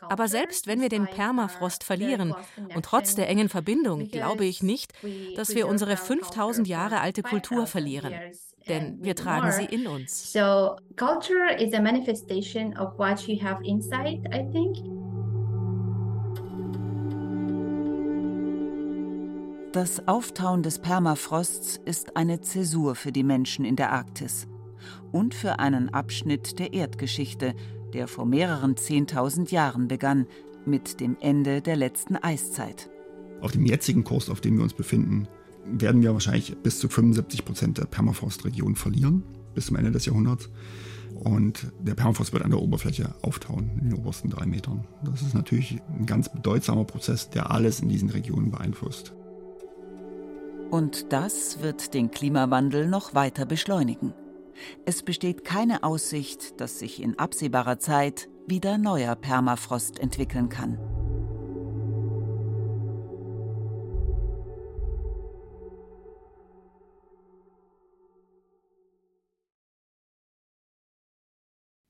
Aber 0.00 0.28
selbst 0.28 0.66
wenn 0.66 0.80
wir 0.80 0.90
den 0.90 1.06
Permafrost 1.06 1.84
verlieren 1.84 2.34
und 2.74 2.84
trotz 2.84 3.14
der 3.14 3.28
engen 3.28 3.48
Verbindung, 3.48 4.08
glaube 4.08 4.44
ich 4.44 4.62
nicht, 4.62 4.92
dass 5.36 5.54
wir 5.54 5.68
unsere 5.68 5.96
5000 5.96 6.68
Jahre 6.68 7.00
alte 7.00 7.22
Kultur 7.22 7.66
verlieren 7.66 8.14
denn 8.68 8.98
wir 9.00 9.14
tragen 9.14 9.50
sie 9.52 9.64
in 9.64 9.86
uns. 9.86 10.32
So, 10.32 10.76
culture 10.96 11.54
is 11.58 11.72
a 11.74 11.80
manifestation 11.80 12.76
of 12.78 12.98
what 12.98 13.20
you 13.26 13.40
have 13.42 13.62
inside, 13.64 14.22
I 14.32 14.44
think. 14.52 14.78
Das 19.72 20.08
Auftauen 20.08 20.62
des 20.62 20.78
Permafrosts 20.78 21.78
ist 21.84 22.16
eine 22.16 22.40
Zäsur 22.40 22.94
für 22.94 23.12
die 23.12 23.22
Menschen 23.22 23.64
in 23.64 23.76
der 23.76 23.92
Arktis 23.92 24.48
und 25.12 25.34
für 25.34 25.58
einen 25.58 25.90
Abschnitt 25.90 26.58
der 26.58 26.72
Erdgeschichte, 26.72 27.54
der 27.92 28.08
vor 28.08 28.24
mehreren 28.24 28.76
10.000 28.76 29.52
Jahren 29.52 29.86
begann, 29.86 30.26
mit 30.64 31.00
dem 31.00 31.16
Ende 31.20 31.60
der 31.60 31.76
letzten 31.76 32.16
Eiszeit. 32.16 32.90
Auf 33.40 33.52
dem 33.52 33.66
jetzigen 33.66 34.04
Kurs, 34.04 34.30
auf 34.30 34.40
dem 34.40 34.56
wir 34.56 34.62
uns 34.62 34.74
befinden, 34.74 35.28
werden 35.70 36.02
wir 36.02 36.12
wahrscheinlich 36.12 36.56
bis 36.62 36.78
zu 36.78 36.88
75 36.88 37.44
Prozent 37.44 37.78
der 37.78 37.86
Permafrostregion 37.86 38.76
verlieren, 38.76 39.22
bis 39.54 39.66
zum 39.66 39.76
Ende 39.76 39.90
des 39.90 40.06
Jahrhunderts. 40.06 40.48
Und 41.24 41.72
der 41.80 41.94
Permafrost 41.94 42.32
wird 42.32 42.44
an 42.44 42.50
der 42.50 42.60
Oberfläche 42.60 43.14
auftauen, 43.22 43.70
in 43.80 43.90
den 43.90 43.98
obersten 43.98 44.30
drei 44.30 44.46
Metern. 44.46 44.86
Das 45.02 45.22
ist 45.22 45.34
natürlich 45.34 45.80
ein 45.98 46.06
ganz 46.06 46.28
bedeutsamer 46.28 46.84
Prozess, 46.84 47.30
der 47.30 47.50
alles 47.50 47.80
in 47.80 47.88
diesen 47.88 48.10
Regionen 48.10 48.50
beeinflusst. 48.50 49.14
Und 50.70 51.12
das 51.12 51.62
wird 51.62 51.94
den 51.94 52.10
Klimawandel 52.10 52.86
noch 52.88 53.14
weiter 53.14 53.46
beschleunigen. 53.46 54.12
Es 54.84 55.02
besteht 55.02 55.44
keine 55.44 55.82
Aussicht, 55.82 56.60
dass 56.60 56.78
sich 56.78 57.02
in 57.02 57.18
absehbarer 57.18 57.78
Zeit 57.78 58.28
wieder 58.46 58.78
neuer 58.78 59.14
Permafrost 59.14 59.98
entwickeln 59.98 60.48
kann. 60.48 60.78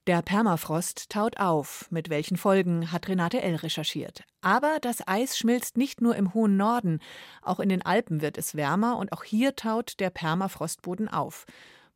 Der 0.08 0.22
Permafrost 0.22 1.10
taut 1.10 1.36
auf. 1.38 1.86
Mit 1.90 2.08
welchen 2.08 2.38
Folgen 2.38 2.92
hat 2.92 3.08
Renate 3.08 3.42
L. 3.42 3.56
recherchiert. 3.56 4.24
Aber 4.40 4.78
das 4.80 5.06
Eis 5.06 5.36
schmilzt 5.36 5.76
nicht 5.76 6.00
nur 6.00 6.16
im 6.16 6.32
hohen 6.32 6.56
Norden. 6.56 7.00
Auch 7.42 7.60
in 7.60 7.68
den 7.68 7.84
Alpen 7.84 8.22
wird 8.22 8.38
es 8.38 8.54
wärmer 8.54 8.96
und 8.96 9.12
auch 9.12 9.22
hier 9.22 9.54
taut 9.54 10.00
der 10.00 10.08
Permafrostboden 10.08 11.08
auf. 11.08 11.44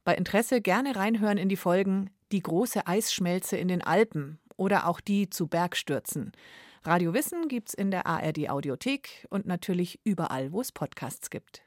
Bei 0.04 0.14
Interesse 0.14 0.60
gerne 0.60 0.94
reinhören 0.94 1.38
in 1.38 1.48
die 1.48 1.56
Folgen 1.56 2.10
Die 2.32 2.42
große 2.42 2.86
Eisschmelze 2.86 3.56
in 3.56 3.68
den 3.68 3.80
Alpen 3.80 4.38
oder 4.58 4.88
auch 4.88 5.00
die 5.00 5.30
zu 5.30 5.46
Bergstürzen. 5.46 6.32
Radio 6.84 7.14
Wissen 7.14 7.48
gibt's 7.48 7.72
in 7.72 7.90
der 7.90 8.06
ARD 8.06 8.50
Audiothek 8.50 9.26
und 9.30 9.46
natürlich 9.46 10.00
überall, 10.04 10.52
wo 10.52 10.60
es 10.60 10.70
Podcasts 10.70 11.30
gibt. 11.30 11.60